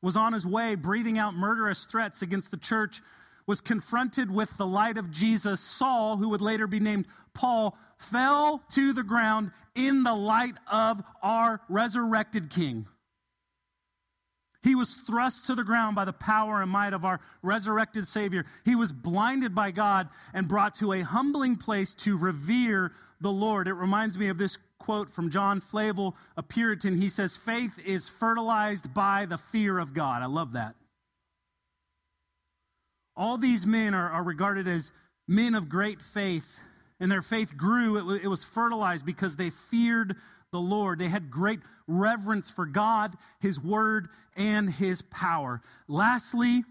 was 0.00 0.16
on 0.16 0.32
his 0.32 0.46
way 0.46 0.74
breathing 0.74 1.18
out 1.18 1.34
murderous 1.34 1.84
threats 1.84 2.22
against 2.22 2.50
the 2.50 2.56
church, 2.56 3.02
was 3.46 3.60
confronted 3.60 4.30
with 4.30 4.54
the 4.56 4.66
light 4.66 4.98
of 4.98 5.10
Jesus, 5.10 5.60
Saul, 5.60 6.16
who 6.16 6.28
would 6.30 6.40
later 6.40 6.66
be 6.66 6.80
named 6.80 7.06
Paul, 7.34 7.76
fell 7.96 8.62
to 8.72 8.92
the 8.92 9.02
ground 9.02 9.52
in 9.74 10.02
the 10.02 10.14
light 10.14 10.54
of 10.70 11.02
our 11.22 11.60
resurrected 11.68 12.50
King. 12.50 12.86
He 14.62 14.74
was 14.76 14.94
thrust 14.94 15.46
to 15.46 15.54
the 15.54 15.64
ground 15.64 15.96
by 15.96 16.04
the 16.04 16.12
power 16.12 16.62
and 16.62 16.70
might 16.70 16.94
of 16.94 17.04
our 17.04 17.20
resurrected 17.42 18.06
Savior. 18.06 18.44
He 18.64 18.76
was 18.76 18.92
blinded 18.92 19.54
by 19.54 19.72
God 19.72 20.08
and 20.34 20.46
brought 20.46 20.74
to 20.76 20.92
a 20.92 21.00
humbling 21.00 21.56
place 21.56 21.94
to 21.94 22.16
revere 22.16 22.92
the 23.20 23.30
Lord. 23.30 23.66
It 23.66 23.74
reminds 23.74 24.16
me 24.16 24.28
of 24.28 24.38
this 24.38 24.58
quote 24.78 25.12
from 25.12 25.30
John 25.30 25.60
Flavel, 25.60 26.16
a 26.36 26.42
Puritan. 26.42 26.96
He 26.96 27.08
says, 27.08 27.36
Faith 27.36 27.78
is 27.84 28.08
fertilized 28.08 28.92
by 28.94 29.26
the 29.26 29.38
fear 29.38 29.78
of 29.78 29.94
God. 29.94 30.22
I 30.22 30.26
love 30.26 30.52
that. 30.52 30.76
All 33.16 33.38
these 33.38 33.66
men 33.66 33.94
are, 33.94 34.10
are 34.10 34.22
regarded 34.22 34.68
as 34.68 34.92
men 35.28 35.54
of 35.54 35.68
great 35.68 36.00
faith, 36.00 36.60
and 37.00 37.10
their 37.10 37.22
faith 37.22 37.56
grew. 37.56 38.14
It, 38.14 38.24
it 38.24 38.28
was 38.28 38.44
fertilized 38.44 39.04
because 39.04 39.36
they 39.36 39.50
feared 39.50 40.16
the 40.52 40.60
Lord. 40.60 40.98
They 40.98 41.08
had 41.08 41.30
great 41.30 41.60
reverence 41.86 42.50
for 42.50 42.66
God, 42.66 43.16
His 43.40 43.60
Word, 43.60 44.08
and 44.36 44.70
His 44.70 45.02
power. 45.02 45.60
Lastly, 45.88 46.64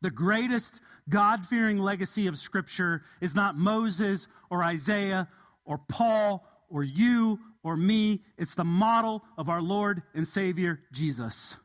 the 0.00 0.10
greatest 0.10 0.80
God 1.08 1.46
fearing 1.46 1.78
legacy 1.78 2.26
of 2.26 2.38
Scripture 2.38 3.02
is 3.20 3.34
not 3.34 3.56
Moses 3.56 4.28
or 4.50 4.62
Isaiah 4.62 5.28
or 5.64 5.78
Paul 5.78 6.46
or 6.68 6.84
you 6.84 7.40
or 7.62 7.76
me. 7.76 8.20
It's 8.36 8.54
the 8.54 8.64
model 8.64 9.24
of 9.36 9.48
our 9.48 9.62
Lord 9.62 10.02
and 10.14 10.26
Savior, 10.26 10.80
Jesus. 10.92 11.56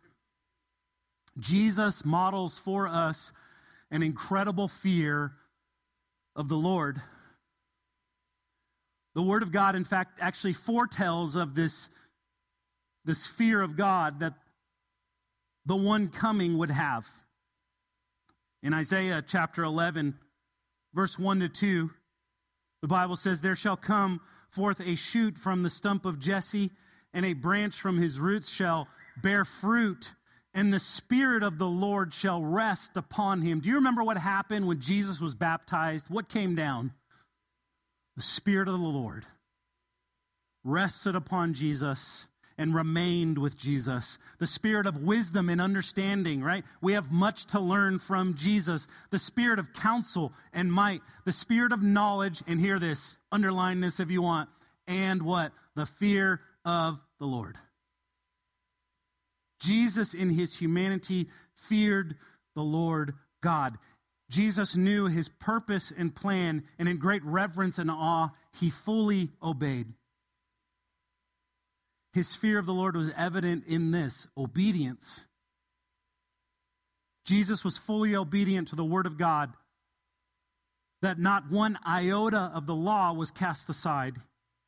Jesus 1.39 2.05
models 2.05 2.57
for 2.57 2.87
us 2.87 3.31
an 3.91 4.03
incredible 4.03 4.67
fear 4.67 5.33
of 6.35 6.47
the 6.47 6.55
Lord. 6.55 7.01
The 9.15 9.21
Word 9.21 9.43
of 9.43 9.51
God, 9.51 9.75
in 9.75 9.83
fact, 9.83 10.19
actually 10.21 10.53
foretells 10.53 11.35
of 11.35 11.53
this, 11.53 11.89
this 13.05 13.27
fear 13.27 13.61
of 13.61 13.77
God 13.77 14.19
that 14.19 14.33
the 15.65 15.75
one 15.75 16.09
coming 16.09 16.57
would 16.57 16.69
have. 16.71 17.07
In 18.63 18.73
Isaiah 18.73 19.23
chapter 19.25 19.63
11, 19.63 20.15
verse 20.93 21.19
1 21.19 21.41
to 21.41 21.49
2, 21.49 21.89
the 22.81 22.87
Bible 22.87 23.15
says, 23.15 23.39
There 23.39 23.55
shall 23.55 23.77
come 23.77 24.21
forth 24.49 24.79
a 24.81 24.95
shoot 24.95 25.37
from 25.37 25.63
the 25.63 25.69
stump 25.69 26.05
of 26.05 26.19
Jesse, 26.19 26.71
and 27.13 27.25
a 27.25 27.33
branch 27.33 27.79
from 27.79 27.97
his 27.97 28.19
roots 28.19 28.49
shall 28.49 28.87
bear 29.21 29.45
fruit, 29.45 30.11
and 30.53 30.71
the 30.71 30.79
Spirit 30.79 31.43
of 31.43 31.57
the 31.57 31.67
Lord 31.67 32.13
shall 32.13 32.43
rest 32.43 32.97
upon 32.97 33.41
him. 33.41 33.59
Do 33.59 33.69
you 33.69 33.75
remember 33.75 34.03
what 34.03 34.17
happened 34.17 34.67
when 34.67 34.81
Jesus 34.81 35.19
was 35.19 35.35
baptized? 35.35 36.09
What 36.09 36.29
came 36.29 36.55
down? 36.55 36.91
The 38.15 38.23
Spirit 38.23 38.67
of 38.67 38.79
the 38.79 38.85
Lord 38.85 39.25
rested 40.63 41.15
upon 41.15 41.53
Jesus 41.53 42.27
and 42.57 42.75
remained 42.75 43.37
with 43.37 43.57
Jesus. 43.57 44.17
The 44.39 44.47
spirit 44.47 44.85
of 44.85 45.03
wisdom 45.03 45.49
and 45.49 45.59
understanding, 45.59 46.43
right? 46.43 46.63
We 46.81 46.93
have 46.93 47.11
much 47.11 47.45
to 47.47 47.59
learn 47.59 47.99
from 47.99 48.35
Jesus. 48.35 48.87
The 49.09 49.19
spirit 49.19 49.59
of 49.59 49.73
counsel 49.73 50.33
and 50.53 50.71
might. 50.71 51.01
The 51.25 51.31
spirit 51.31 51.71
of 51.71 51.81
knowledge, 51.81 52.43
and 52.47 52.59
hear 52.59 52.79
this, 52.79 53.17
underline 53.31 53.79
this 53.79 53.99
if 53.99 54.11
you 54.11 54.21
want, 54.21 54.49
and 54.87 55.23
what? 55.23 55.51
The 55.75 55.85
fear 55.85 56.41
of 56.63 56.99
the 57.19 57.25
Lord. 57.25 57.57
Jesus, 59.63 60.13
in 60.13 60.29
his 60.29 60.53
humanity, 60.53 61.29
feared 61.55 62.15
the 62.55 62.61
Lord 62.61 63.13
God. 63.41 63.77
Jesus 64.29 64.75
knew 64.75 65.07
his 65.07 65.29
purpose 65.29 65.91
and 65.95 66.13
plan, 66.13 66.63
and 66.77 66.89
in 66.89 66.97
great 66.97 67.23
reverence 67.23 67.79
and 67.79 67.89
awe, 67.89 68.29
he 68.59 68.69
fully 68.69 69.31
obeyed. 69.41 69.87
His 72.11 72.35
fear 72.35 72.59
of 72.59 72.65
the 72.65 72.73
Lord 72.73 72.95
was 72.95 73.09
evident 73.15 73.65
in 73.67 73.91
this 73.91 74.27
obedience. 74.37 75.21
Jesus 77.25 77.63
was 77.63 77.77
fully 77.77 78.15
obedient 78.15 78.67
to 78.69 78.75
the 78.75 78.83
Word 78.83 79.05
of 79.05 79.17
God, 79.17 79.53
that 81.01 81.17
not 81.17 81.49
one 81.49 81.77
iota 81.87 82.51
of 82.53 82.65
the 82.65 82.75
law 82.75 83.13
was 83.13 83.31
cast 83.31 83.69
aside. 83.69 84.17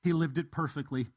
He 0.04 0.14
lived 0.14 0.38
it 0.38 0.52
perfectly. 0.52 1.08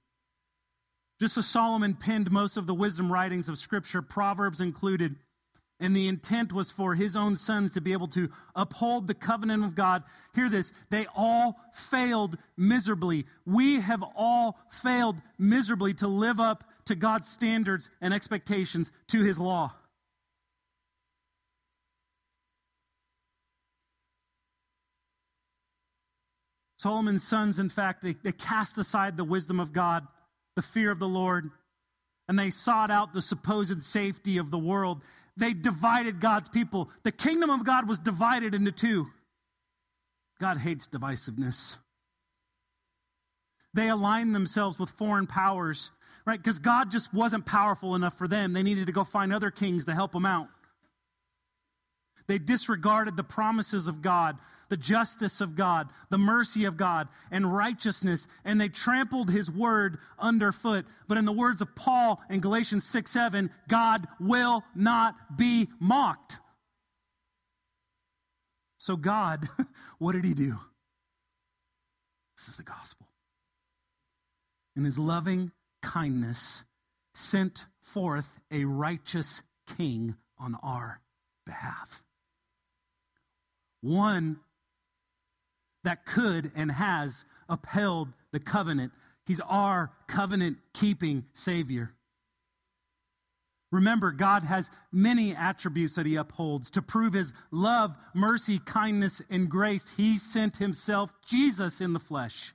Just 1.20 1.36
as 1.36 1.46
Solomon 1.46 1.94
penned 1.94 2.30
most 2.30 2.56
of 2.56 2.66
the 2.66 2.74
wisdom 2.74 3.10
writings 3.10 3.48
of 3.48 3.58
Scripture, 3.58 4.02
Proverbs 4.02 4.60
included, 4.60 5.16
and 5.80 5.94
the 5.94 6.06
intent 6.06 6.52
was 6.52 6.70
for 6.70 6.94
his 6.94 7.16
own 7.16 7.36
sons 7.36 7.72
to 7.72 7.80
be 7.80 7.92
able 7.92 8.06
to 8.08 8.28
uphold 8.54 9.06
the 9.06 9.14
covenant 9.14 9.64
of 9.64 9.74
God. 9.74 10.04
Hear 10.34 10.48
this. 10.48 10.72
They 10.90 11.06
all 11.16 11.58
failed 11.72 12.38
miserably. 12.56 13.26
We 13.46 13.80
have 13.80 14.04
all 14.16 14.58
failed 14.70 15.16
miserably 15.38 15.94
to 15.94 16.08
live 16.08 16.38
up 16.38 16.64
to 16.86 16.94
God's 16.94 17.28
standards 17.28 17.90
and 18.00 18.14
expectations 18.14 18.90
to 19.08 19.22
his 19.22 19.38
law. 19.38 19.72
Solomon's 26.76 27.26
sons, 27.26 27.58
in 27.58 27.68
fact, 27.68 28.02
they, 28.02 28.14
they 28.22 28.30
cast 28.30 28.78
aside 28.78 29.16
the 29.16 29.24
wisdom 29.24 29.58
of 29.58 29.72
God, 29.72 30.06
the 30.58 30.62
fear 30.62 30.90
of 30.90 30.98
the 30.98 31.06
Lord, 31.06 31.52
and 32.28 32.36
they 32.36 32.50
sought 32.50 32.90
out 32.90 33.12
the 33.12 33.22
supposed 33.22 33.84
safety 33.84 34.38
of 34.38 34.50
the 34.50 34.58
world 34.58 35.02
they 35.38 35.54
divided 35.54 36.18
God's 36.18 36.48
people. 36.48 36.90
The 37.04 37.12
kingdom 37.12 37.48
of 37.48 37.64
God 37.64 37.88
was 37.88 38.00
divided 38.00 38.56
into 38.56 38.72
two. 38.72 39.06
God 40.40 40.58
hates 40.58 40.88
divisiveness. 40.88 41.76
They 43.72 43.88
aligned 43.88 44.34
themselves 44.34 44.80
with 44.80 44.90
foreign 44.90 45.28
powers, 45.28 45.92
right? 46.26 46.42
Because 46.42 46.58
God 46.58 46.90
just 46.90 47.14
wasn't 47.14 47.46
powerful 47.46 47.94
enough 47.94 48.18
for 48.18 48.26
them. 48.26 48.52
They 48.52 48.64
needed 48.64 48.86
to 48.86 48.92
go 48.92 49.04
find 49.04 49.32
other 49.32 49.52
kings 49.52 49.84
to 49.84 49.94
help 49.94 50.10
them 50.10 50.26
out. 50.26 50.48
They 52.26 52.38
disregarded 52.38 53.16
the 53.16 53.24
promises 53.24 53.86
of 53.86 54.02
God, 54.02 54.38
the 54.68 54.76
justice 54.76 55.40
of 55.40 55.54
God, 55.54 55.88
the 56.10 56.18
mercy 56.18 56.64
of 56.64 56.76
God, 56.76 57.08
and 57.30 57.52
righteousness, 57.52 58.26
and 58.44 58.60
they 58.60 58.68
trampled 58.68 59.30
his 59.30 59.50
word 59.50 59.98
underfoot. 60.18 60.86
But 61.06 61.18
in 61.18 61.24
the 61.24 61.32
words 61.32 61.62
of 61.62 61.74
Paul 61.74 62.20
in 62.30 62.40
Galatians 62.40 62.84
6 62.84 63.10
7, 63.10 63.50
God 63.68 64.06
will 64.20 64.62
not 64.74 65.36
be 65.36 65.68
mocked. 65.80 66.38
So, 68.78 68.96
God, 68.96 69.48
what 69.98 70.12
did 70.12 70.24
he 70.24 70.34
do? 70.34 70.56
This 72.36 72.48
is 72.48 72.56
the 72.56 72.62
gospel. 72.62 73.06
In 74.76 74.84
his 74.84 74.98
loving 74.98 75.50
kindness, 75.82 76.62
sent 77.14 77.66
forth 77.82 78.38
a 78.52 78.64
righteous 78.64 79.42
king 79.76 80.14
on 80.38 80.56
our 80.62 81.00
behalf 81.44 82.02
one 83.80 84.38
that 85.84 86.06
could 86.06 86.52
and 86.54 86.70
has 86.70 87.24
upheld 87.48 88.08
the 88.32 88.40
covenant. 88.40 88.92
He's 89.26 89.40
our 89.40 89.90
covenant 90.06 90.58
keeping 90.72 91.24
Savior. 91.34 91.92
Remember, 93.70 94.12
God 94.12 94.42
has 94.44 94.70
many 94.92 95.34
attributes 95.34 95.96
that 95.96 96.06
He 96.06 96.16
upholds. 96.16 96.70
To 96.70 96.82
prove 96.82 97.12
His 97.12 97.34
love, 97.50 97.94
mercy, 98.14 98.58
kindness, 98.58 99.20
and 99.28 99.50
grace, 99.50 99.90
He 99.96 100.16
sent 100.16 100.56
Himself, 100.56 101.12
Jesus, 101.26 101.82
in 101.82 101.92
the 101.92 102.00
flesh 102.00 102.54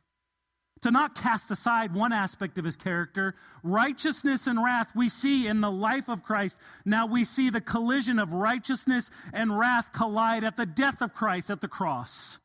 to 0.83 0.91
not 0.91 1.15
cast 1.15 1.49
aside 1.49 1.93
one 1.93 2.11
aspect 2.11 2.57
of 2.57 2.65
his 2.65 2.75
character. 2.75 3.35
Righteousness 3.63 4.47
and 4.47 4.61
wrath 4.61 4.91
we 4.93 5.07
see 5.07 5.47
in 5.47 5.61
the 5.61 5.71
life 5.71 6.09
of 6.09 6.23
Christ. 6.23 6.57
Now 6.83 7.05
we 7.05 7.23
see 7.23 7.49
the 7.49 7.61
collision 7.61 8.19
of 8.19 8.33
righteousness 8.33 9.09
and 9.31 9.57
wrath 9.57 9.93
collide 9.93 10.43
at 10.43 10.57
the 10.57 10.65
death 10.65 11.01
of 11.01 11.13
Christ 11.13 11.49
at 11.49 11.61
the 11.61 11.69
cross. 11.69 12.37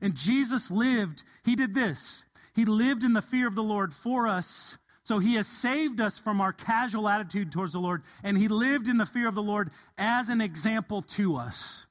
And 0.00 0.14
Jesus 0.14 0.70
lived, 0.70 1.22
he 1.44 1.56
did 1.56 1.74
this. 1.74 2.24
He 2.54 2.64
lived 2.64 3.04
in 3.04 3.12
the 3.12 3.22
fear 3.22 3.46
of 3.46 3.54
the 3.54 3.62
Lord 3.62 3.92
for 3.92 4.26
us. 4.26 4.78
So 5.04 5.18
he 5.18 5.34
has 5.34 5.46
saved 5.46 6.00
us 6.00 6.18
from 6.18 6.40
our 6.40 6.52
casual 6.52 7.08
attitude 7.08 7.52
towards 7.52 7.72
the 7.72 7.80
Lord, 7.80 8.02
and 8.22 8.36
he 8.36 8.48
lived 8.48 8.86
in 8.86 8.96
the 8.96 9.06
fear 9.06 9.28
of 9.28 9.34
the 9.34 9.42
Lord 9.42 9.70
as 9.98 10.28
an 10.28 10.40
example 10.40 11.02
to 11.02 11.36
us. 11.36 11.86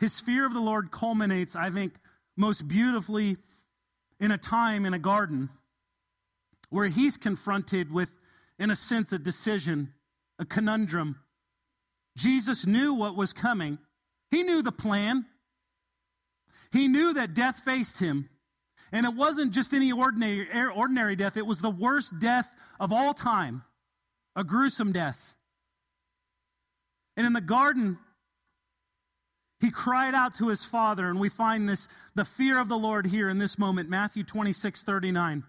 His 0.00 0.18
fear 0.18 0.44
of 0.44 0.52
the 0.52 0.60
Lord 0.60 0.90
culminates, 0.90 1.54
I 1.54 1.70
think, 1.70 1.94
most 2.36 2.66
beautifully 2.66 3.36
in 4.18 4.32
a 4.32 4.38
time 4.38 4.84
in 4.84 4.94
a 4.94 4.98
garden 4.98 5.48
where 6.70 6.88
he's 6.88 7.16
confronted 7.16 7.92
with, 7.92 8.10
in 8.58 8.70
a 8.70 8.76
sense, 8.76 9.12
a 9.12 9.18
decision, 9.18 9.92
a 10.38 10.44
conundrum. 10.44 11.20
Jesus 12.16 12.66
knew 12.66 12.94
what 12.94 13.16
was 13.16 13.32
coming, 13.32 13.78
he 14.30 14.42
knew 14.42 14.62
the 14.62 14.72
plan. 14.72 15.26
He 16.72 16.88
knew 16.88 17.12
that 17.14 17.34
death 17.34 17.60
faced 17.64 17.98
him. 17.98 18.28
And 18.92 19.06
it 19.06 19.14
wasn't 19.14 19.52
just 19.52 19.72
any 19.72 19.92
ordinary, 19.92 20.50
er, 20.50 20.70
ordinary 20.70 21.16
death, 21.16 21.36
it 21.36 21.46
was 21.46 21.60
the 21.60 21.70
worst 21.70 22.18
death 22.18 22.54
of 22.78 22.92
all 22.92 23.14
time 23.14 23.62
a 24.34 24.44
gruesome 24.44 24.92
death. 24.92 25.36
And 27.16 27.26
in 27.26 27.34
the 27.34 27.40
garden, 27.40 27.98
he 29.60 29.70
cried 29.70 30.14
out 30.14 30.34
to 30.36 30.48
his 30.48 30.64
father, 30.64 31.08
and 31.08 31.20
we 31.20 31.28
find 31.28 31.68
this 31.68 31.86
the 32.14 32.24
fear 32.24 32.58
of 32.58 32.68
the 32.68 32.78
Lord 32.78 33.06
here 33.06 33.28
in 33.28 33.38
this 33.38 33.58
moment, 33.58 33.90
Matthew 33.90 34.24
26, 34.24 34.82
39. 34.82 35.44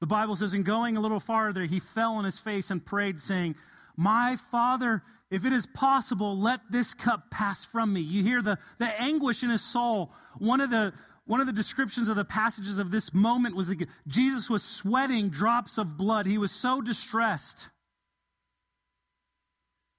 The 0.00 0.06
Bible 0.06 0.36
says, 0.36 0.54
in 0.54 0.62
going 0.62 0.96
a 0.96 1.00
little 1.00 1.20
farther, 1.20 1.64
he 1.64 1.80
fell 1.80 2.14
on 2.14 2.24
his 2.24 2.38
face 2.38 2.70
and 2.70 2.84
prayed, 2.84 3.20
saying, 3.20 3.56
My 3.98 4.36
father, 4.52 5.02
if 5.28 5.44
it 5.44 5.52
is 5.52 5.66
possible, 5.66 6.38
let 6.38 6.60
this 6.70 6.94
cup 6.94 7.32
pass 7.32 7.64
from 7.64 7.92
me. 7.92 8.00
You 8.00 8.22
hear 8.22 8.42
the, 8.42 8.56
the 8.78 8.86
anguish 8.86 9.42
in 9.42 9.50
his 9.50 9.60
soul. 9.60 10.12
One 10.38 10.60
of 10.60 10.70
the 10.70 10.92
one 11.26 11.40
of 11.40 11.46
the 11.46 11.52
descriptions 11.52 12.08
of 12.08 12.16
the 12.16 12.24
passages 12.24 12.78
of 12.78 12.90
this 12.90 13.12
moment 13.12 13.54
was 13.54 13.66
that 13.66 13.86
Jesus 14.06 14.48
was 14.48 14.62
sweating 14.62 15.28
drops 15.28 15.76
of 15.76 15.98
blood. 15.98 16.26
He 16.26 16.38
was 16.38 16.52
so 16.52 16.80
distressed. 16.80 17.68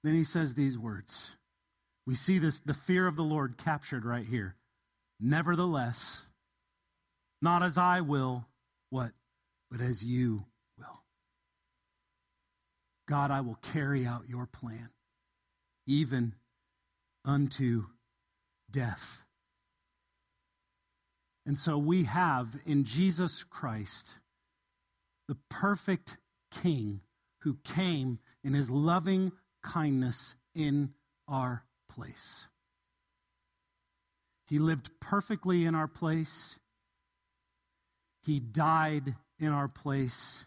Then 0.02 0.14
he 0.14 0.24
says 0.24 0.54
these 0.54 0.76
words 0.76 1.36
we 2.06 2.14
see 2.14 2.38
this, 2.38 2.60
the 2.60 2.74
fear 2.74 3.06
of 3.06 3.16
the 3.16 3.22
Lord 3.22 3.58
captured 3.58 4.06
right 4.06 4.26
here. 4.26 4.56
Nevertheless, 5.20 6.26
not 7.42 7.62
as 7.62 7.76
I 7.76 8.00
will, 8.00 8.46
what? 8.88 9.12
But 9.70 9.82
as 9.82 10.02
you. 10.02 10.46
God, 13.10 13.32
I 13.32 13.40
will 13.40 13.58
carry 13.72 14.06
out 14.06 14.28
your 14.28 14.46
plan, 14.46 14.88
even 15.84 16.32
unto 17.24 17.86
death. 18.70 19.24
And 21.44 21.58
so 21.58 21.76
we 21.76 22.04
have 22.04 22.48
in 22.66 22.84
Jesus 22.84 23.42
Christ 23.42 24.14
the 25.26 25.36
perfect 25.48 26.18
King 26.62 27.00
who 27.40 27.56
came 27.64 28.20
in 28.44 28.54
his 28.54 28.70
loving 28.70 29.32
kindness 29.64 30.36
in 30.54 30.90
our 31.26 31.64
place. 31.88 32.46
He 34.46 34.60
lived 34.60 34.88
perfectly 35.00 35.64
in 35.64 35.74
our 35.74 35.88
place. 35.88 36.56
He 38.22 38.38
died 38.38 39.16
in 39.40 39.48
our 39.48 39.68
place. 39.68 40.44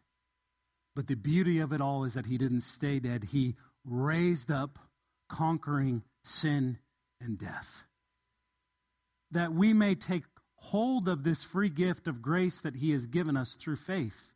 But 0.96 1.08
the 1.08 1.16
beauty 1.16 1.60
of 1.60 1.74
it 1.74 1.82
all 1.82 2.04
is 2.04 2.14
that 2.14 2.26
he 2.26 2.38
didn't 2.38 2.62
stay 2.62 3.00
dead. 3.00 3.24
He 3.24 3.56
raised 3.86 4.52
up, 4.52 4.80
conquering 5.30 6.04
sin 6.24 6.78
and 7.22 7.38
death. 7.38 7.84
That 9.32 9.54
we 9.54 9.74
may 9.74 9.96
take 9.96 10.24
hold 10.64 11.10
of 11.10 11.24
this 11.24 11.44
free 11.44 11.70
gift 11.70 12.08
of 12.08 12.22
grace 12.22 12.62
that 12.62 12.76
He 12.76 12.92
has 12.92 13.06
given 13.06 13.36
us 13.36 13.56
through 13.56 13.76
faith. 13.76 14.32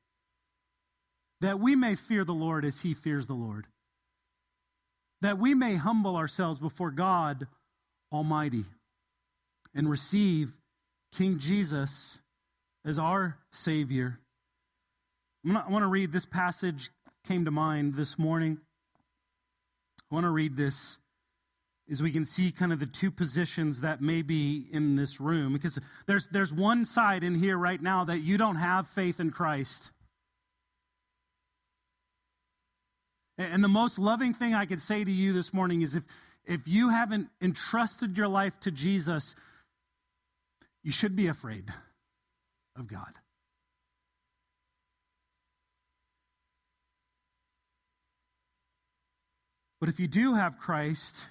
That 1.42 1.60
we 1.60 1.76
may 1.76 1.96
fear 1.96 2.26
the 2.26 2.34
Lord 2.34 2.66
as 2.66 2.82
He 2.82 2.94
fears 2.94 3.28
the 3.28 3.34
Lord. 3.34 3.66
That 5.22 5.40
we 5.40 5.54
may 5.54 5.76
humble 5.76 6.18
ourselves 6.18 6.60
before 6.60 6.92
God 6.92 7.48
Almighty 8.12 8.66
and 9.74 9.90
receive 9.90 10.54
King 11.14 11.40
Jesus 11.40 12.20
as 12.86 13.00
our 13.00 13.38
Savior. 13.52 14.20
I 15.56 15.70
want 15.70 15.84
to 15.84 15.88
read 15.88 16.12
this 16.12 16.26
passage, 16.26 16.90
came 17.26 17.46
to 17.46 17.52
mind 17.52 17.96
this 17.96 18.20
morning. 18.20 18.58
I 20.12 20.16
want 20.16 20.26
to 20.26 20.30
read 20.30 20.58
this 20.58 20.98
as 21.90 22.04
we 22.04 22.12
can 22.12 22.26
see 22.26 22.52
kind 22.52 22.74
of 22.74 22.80
the 22.80 22.86
two 22.86 23.12
positions 23.12 23.82
that 23.82 24.02
may 24.02 24.22
be 24.22 24.66
in 24.72 24.96
this 24.96 25.22
room 25.22 25.54
because 25.54 25.80
there's 26.06 26.28
there's 26.30 26.54
one 26.54 26.84
side 26.84 27.24
in 27.24 27.36
here 27.36 27.58
right 27.58 27.82
now 27.82 28.04
that 28.06 28.20
you 28.20 28.38
don't 28.38 28.58
have 28.58 28.90
faith 28.90 29.20
in 29.20 29.32
Christ. 29.32 29.92
And 33.38 33.64
the 33.64 33.70
most 33.70 34.00
loving 34.00 34.34
thing 34.34 34.54
I 34.54 34.66
could 34.66 34.82
say 34.82 35.04
to 35.04 35.12
you 35.12 35.32
this 35.32 35.54
morning 35.54 35.82
is 35.82 35.96
if 35.96 36.04
if 36.46 36.68
you 36.68 36.90
haven't 36.90 37.30
entrusted 37.42 38.18
your 38.18 38.28
life 38.28 38.60
to 38.62 38.72
Jesus, 38.72 39.36
you 40.84 40.92
should 40.92 41.16
be 41.16 41.28
afraid 41.28 41.70
of 42.76 42.88
God. 42.88 43.14
But 49.80 49.90
if 49.90 50.00
you 50.00 50.08
do 50.08 50.34
have 50.34 50.58
Christ, 50.58 51.24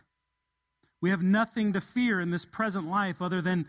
we 1.01 1.11
have 1.11 1.23
nothing 1.23 1.73
to 1.75 1.81
fear 1.81 2.21
in 2.21 2.31
this 2.31 2.45
present 2.45 2.89
life 2.89 3.21
other 3.21 3.43
than 3.43 3.67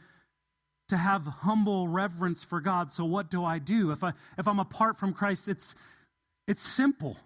to 0.90 0.98
have 0.98 1.26
humble 1.26 1.88
reverence 1.88 2.44
for 2.44 2.62
God. 2.62 2.92
So 2.92 3.04
what 3.06 3.30
do 3.30 3.44
I 3.44 3.60
do? 3.60 3.92
If 3.92 4.04
I 4.04 4.14
if 4.38 4.48
I'm 4.48 4.60
apart 4.60 4.98
from 4.98 5.14
Christ, 5.14 5.48
it's 5.48 5.76
it's 6.48 6.62
simple. 6.62 7.18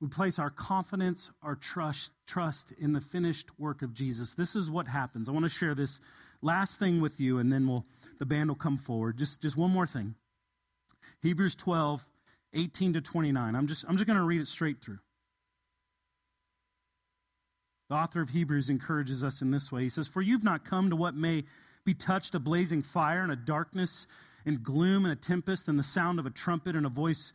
We 0.00 0.08
place 0.08 0.38
our 0.38 0.48
confidence, 0.48 1.30
our 1.42 1.56
trust, 1.56 2.10
trust 2.26 2.72
in 2.78 2.94
the 2.94 3.02
finished 3.02 3.48
work 3.58 3.82
of 3.82 3.92
Jesus. 3.92 4.34
This 4.34 4.56
is 4.56 4.70
what 4.70 4.88
happens. 4.88 5.28
I 5.28 5.32
want 5.32 5.44
to 5.44 5.50
share 5.50 5.74
this 5.74 6.00
last 6.40 6.78
thing 6.78 7.02
with 7.02 7.20
you, 7.20 7.38
and 7.38 7.52
then 7.52 7.66
we'll 7.66 7.84
the 8.18 8.24
band 8.24 8.48
will 8.48 8.56
come 8.56 8.78
forward. 8.78 9.18
Just 9.18 9.42
just 9.42 9.56
one 9.56 9.70
more 9.70 9.86
thing. 9.86 10.14
Hebrews 11.22 11.54
12, 11.56 12.04
18 12.54 12.94
to 12.94 13.00
29. 13.02 13.54
I'm 13.54 13.66
just 13.66 13.84
I'm 13.86 13.96
just 13.96 14.06
going 14.06 14.18
to 14.18 14.24
read 14.24 14.40
it 14.40 14.48
straight 14.48 14.80
through. 14.80 14.98
The 17.90 17.96
author 17.96 18.22
of 18.22 18.28
Hebrews 18.28 18.70
encourages 18.70 19.24
us 19.24 19.42
in 19.42 19.50
this 19.50 19.72
way. 19.72 19.82
He 19.82 19.88
says, 19.88 20.06
For 20.06 20.22
you've 20.22 20.44
not 20.44 20.64
come 20.64 20.90
to 20.90 20.96
what 20.96 21.16
may 21.16 21.42
be 21.84 21.92
touched 21.92 22.36
a 22.36 22.38
blazing 22.38 22.82
fire 22.82 23.22
and 23.22 23.32
a 23.32 23.36
darkness 23.36 24.06
and 24.46 24.62
gloom 24.62 25.04
and 25.04 25.12
a 25.12 25.16
tempest 25.16 25.66
and 25.66 25.76
the 25.76 25.82
sound 25.82 26.20
of 26.20 26.26
a 26.26 26.30
trumpet 26.30 26.76
and 26.76 26.86
a 26.86 26.90
voice 26.90 27.32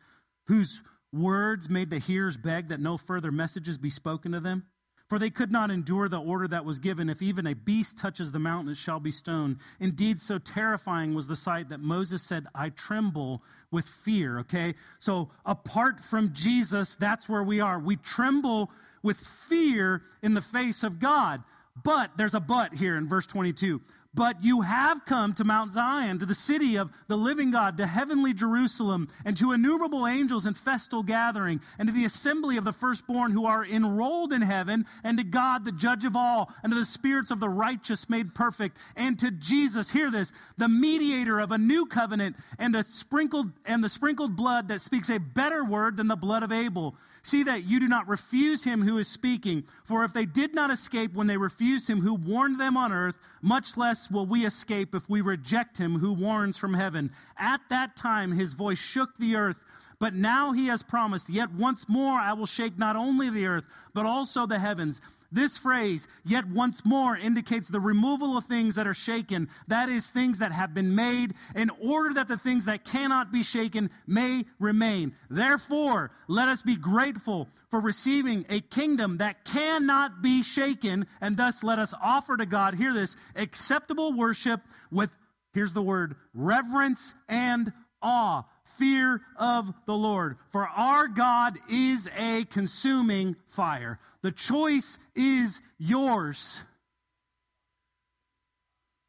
whose 0.47 0.82
words 1.12 1.70
made 1.70 1.89
the 1.89 1.99
hearers 1.99 2.38
beg 2.38 2.70
that 2.70 2.80
no 2.80 2.97
further 2.97 3.34
messages 3.34 3.78
be 3.78 3.89
spoken 3.89 4.32
to 4.32 4.39
them. 4.39 4.64
For 5.10 5.20
they 5.20 5.30
could 5.30 5.51
not 5.51 5.72
endure 5.72 6.08
the 6.08 6.22
order 6.22 6.47
that 6.47 6.64
was 6.64 6.80
given. 6.80 7.10
If 7.10 7.22
even 7.22 7.47
a 7.47 7.53
beast 7.53 7.97
touches 7.97 8.32
the 8.32 8.39
mountain, 8.39 8.72
it 8.72 8.78
shall 8.78 9.01
be 9.01 9.12
stoned. 9.12 9.58
Indeed, 9.82 10.22
so 10.22 10.38
terrifying 10.39 11.14
was 11.14 11.28
the 11.28 11.36
sight 11.36 11.70
that 11.70 11.82
Moses 11.82 12.24
said, 12.24 12.47
I 12.56 12.70
tremble 12.70 13.43
with 13.72 13.88
fear. 13.88 14.39
Okay? 14.39 14.74
So 14.99 15.30
apart 15.45 15.99
from 15.99 16.34
Jesus, 16.34 16.95
that's 16.95 17.28
where 17.28 17.43
we 17.43 17.60
are. 17.60 17.78
We 17.78 17.97
tremble 17.97 18.72
with 19.06 19.18
fear 19.20 20.01
in 20.24 20.34
the 20.34 20.41
face 20.41 20.84
of 20.84 20.99
God. 20.99 21.41
But 21.84 22.10
there's 22.18 22.34
a 22.34 22.39
but 22.39 22.74
here 22.74 22.97
in 22.97 23.08
verse 23.08 23.28
22. 23.28 23.80
But 24.16 24.41
you 24.41 24.61
have 24.61 25.05
come 25.05 25.34
to 25.34 25.43
Mount 25.43 25.74
Zion, 25.74 26.20
to 26.20 26.26
the 26.26 26.34
city 26.34 26.78
of 26.78 26.89
the 27.07 27.18
living 27.18 27.51
God, 27.51 27.76
to 27.78 27.86
heavenly 27.86 28.34
Jerusalem, 28.34 29.09
and 29.26 29.36
to 29.36 29.51
innumerable 29.51 30.07
angels 30.07 30.45
in 30.45 30.53
festal 30.53 31.03
gathering, 31.03 31.59
and 31.78 31.89
to 31.89 31.93
the 31.93 32.05
assembly 32.05 32.55
of 32.55 32.63
the 32.63 32.72
firstborn 32.72 33.32
who 33.32 33.45
are 33.45 33.66
enrolled 33.66 34.32
in 34.32 34.41
heaven, 34.41 34.86
and 35.03 35.18
to 35.18 35.26
God, 35.26 35.66
the 35.66 35.72
judge 35.74 36.05
of 36.05 36.16
all, 36.16 36.53
and 36.63 36.72
to 36.72 36.80
the 36.80 36.86
spirits 36.86 37.30
of 37.30 37.41
the 37.41 37.49
righteous 37.49 38.09
made 38.09 38.34
perfect, 38.34 38.78
and 38.95 39.20
to 39.20 39.32
Jesus, 39.32 39.89
hear 39.89 40.09
this, 40.09 40.32
the 40.57 40.70
mediator 40.70 41.39
of 41.39 41.51
a 41.51 41.57
new 41.57 41.86
covenant, 41.86 42.38
and 42.57 42.74
the 42.74 42.84
sprinkled 42.84 43.51
and 43.66 43.84
the 43.84 43.89
sprinkled 43.89 44.38
blood 44.38 44.70
that 44.70 44.80
speaks 44.80 45.09
a 45.09 45.20
better 45.20 45.66
word 45.66 45.97
than 45.97 46.07
the 46.07 46.16
blood 46.16 46.41
of 46.41 46.53
Abel. 46.53 46.95
See 47.24 47.41
that 47.43 47.63
you 47.63 47.80
do 47.80 47.88
not 47.88 48.07
refuse 48.07 48.63
him 48.63 48.84
who 48.84 48.99
is 48.99 49.07
speaking. 49.07 49.63
For 49.84 50.03
if 50.03 50.13
they 50.13 50.28
did 50.28 50.53
not 50.53 50.70
escape 50.70 51.11
when 51.16 51.26
they 51.26 51.38
refused 51.38 51.89
him 51.89 51.99
who 51.99 52.13
warned 52.13 52.59
them 52.59 52.78
on 52.78 52.91
earth, 52.91 53.18
much 53.41 53.78
will 54.10 54.26
we 54.26 54.45
escape 54.45 54.95
if 54.95 55.10
we 55.10 55.22
reject 55.22 55.78
him 55.78 55.97
who 55.97 56.14
warns 56.14 56.58
from 56.58 56.74
heaven. 56.74 57.12
At 57.38 57.62
that 57.70 57.95
time 57.95 58.32
his 58.32 58.53
voice 58.53 58.78
shook 58.78 59.18
the 59.18 59.36
earth. 59.36 59.64
But 59.97 60.14
now 60.14 60.51
he 60.51 60.68
has 60.68 60.84
promised, 60.84 61.30
Yet 61.30 61.51
once 61.53 61.88
more 61.88 62.20
I 62.20 62.34
will 62.34 62.45
shake 62.45 62.78
not 62.78 62.95
only 62.95 63.30
the 63.30 63.45
earth, 63.45 63.68
but 63.93 64.06
also 64.06 64.45
the 64.45 64.60
heavens. 64.60 65.01
This 65.36 65.57
phrase, 65.57 66.07
yet 66.23 66.47
once 66.47 66.86
more, 66.86 67.17
indicates 67.17 67.67
the 67.67 67.81
removal 67.81 68.38
of 68.38 68.45
things 68.45 68.75
that 68.75 68.88
are 68.88 68.93
shaken. 68.93 69.49
That 69.67 69.89
is, 69.89 70.09
things 70.09 70.39
that 70.39 70.53
have 70.53 70.73
been 70.73 70.95
made 70.95 71.33
in 71.53 71.69
order 71.81 72.13
that 72.13 72.29
the 72.29 72.38
things 72.38 72.63
that 72.65 72.86
cannot 72.86 73.33
be 73.33 73.43
shaken 73.43 73.89
may 74.07 74.45
remain. 74.59 75.13
Therefore, 75.29 76.11
let 76.29 76.47
us 76.47 76.61
be 76.61 76.77
grateful 76.77 77.49
for 77.69 77.81
receiving 77.81 78.45
a 78.47 78.61
kingdom 78.61 79.17
that 79.17 79.43
cannot 79.43 80.21
be 80.21 80.41
shaken, 80.41 81.05
and 81.19 81.36
thus 81.36 81.63
let 81.63 81.79
us 81.79 81.93
offer 82.01 82.38
to 82.38 82.45
God, 82.45 82.73
hear 82.73 82.93
this, 82.93 83.17
acceptable 83.36 84.13
worship 84.13 84.61
with, 84.89 85.13
here's 85.53 85.73
the 85.73 85.81
word, 85.81 86.15
reverence 86.33 87.13
and 87.27 87.73
awe 88.01 88.45
fear 88.78 89.21
of 89.38 89.73
the 89.86 89.93
Lord. 89.93 90.38
For 90.51 90.67
our 90.67 91.07
God 91.07 91.57
is 91.69 92.09
a 92.17 92.45
consuming 92.45 93.36
fire. 93.47 93.99
The 94.21 94.32
choice 94.32 94.97
is 95.15 95.59
yours. 95.78 96.61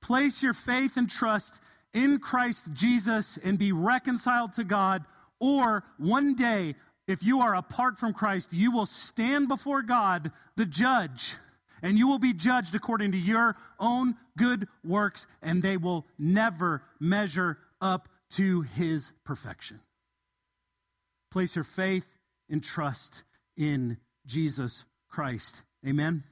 Place 0.02 0.42
your 0.42 0.52
faith 0.52 0.96
and 0.96 1.10
trust 1.10 1.60
in 1.92 2.18
Christ 2.18 2.72
Jesus 2.74 3.38
and 3.42 3.58
be 3.58 3.72
reconciled 3.72 4.52
to 4.54 4.64
God, 4.64 5.04
or 5.40 5.82
one 5.98 6.34
day, 6.34 6.74
if 7.08 7.22
you 7.22 7.40
are 7.40 7.54
apart 7.54 7.98
from 7.98 8.12
Christ, 8.12 8.52
you 8.52 8.70
will 8.70 8.86
stand 8.86 9.48
before 9.48 9.82
God, 9.82 10.30
the 10.56 10.66
judge, 10.66 11.34
and 11.82 11.96
you 11.98 12.08
will 12.08 12.18
be 12.18 12.32
judged 12.32 12.74
according 12.74 13.12
to 13.12 13.18
your 13.18 13.56
own 13.78 14.16
good 14.36 14.68
works, 14.84 15.26
and 15.42 15.62
they 15.62 15.76
will 15.76 16.04
never 16.18 16.82
measure 17.00 17.58
up 17.80 18.08
to 18.30 18.62
his 18.62 19.10
perfection. 19.24 19.80
Place 21.30 21.56
your 21.56 21.64
faith 21.64 22.06
and 22.48 22.62
trust 22.62 23.24
in 23.56 23.98
Jesus 24.26 24.84
Christ. 25.08 25.62
Amen. 25.86 26.24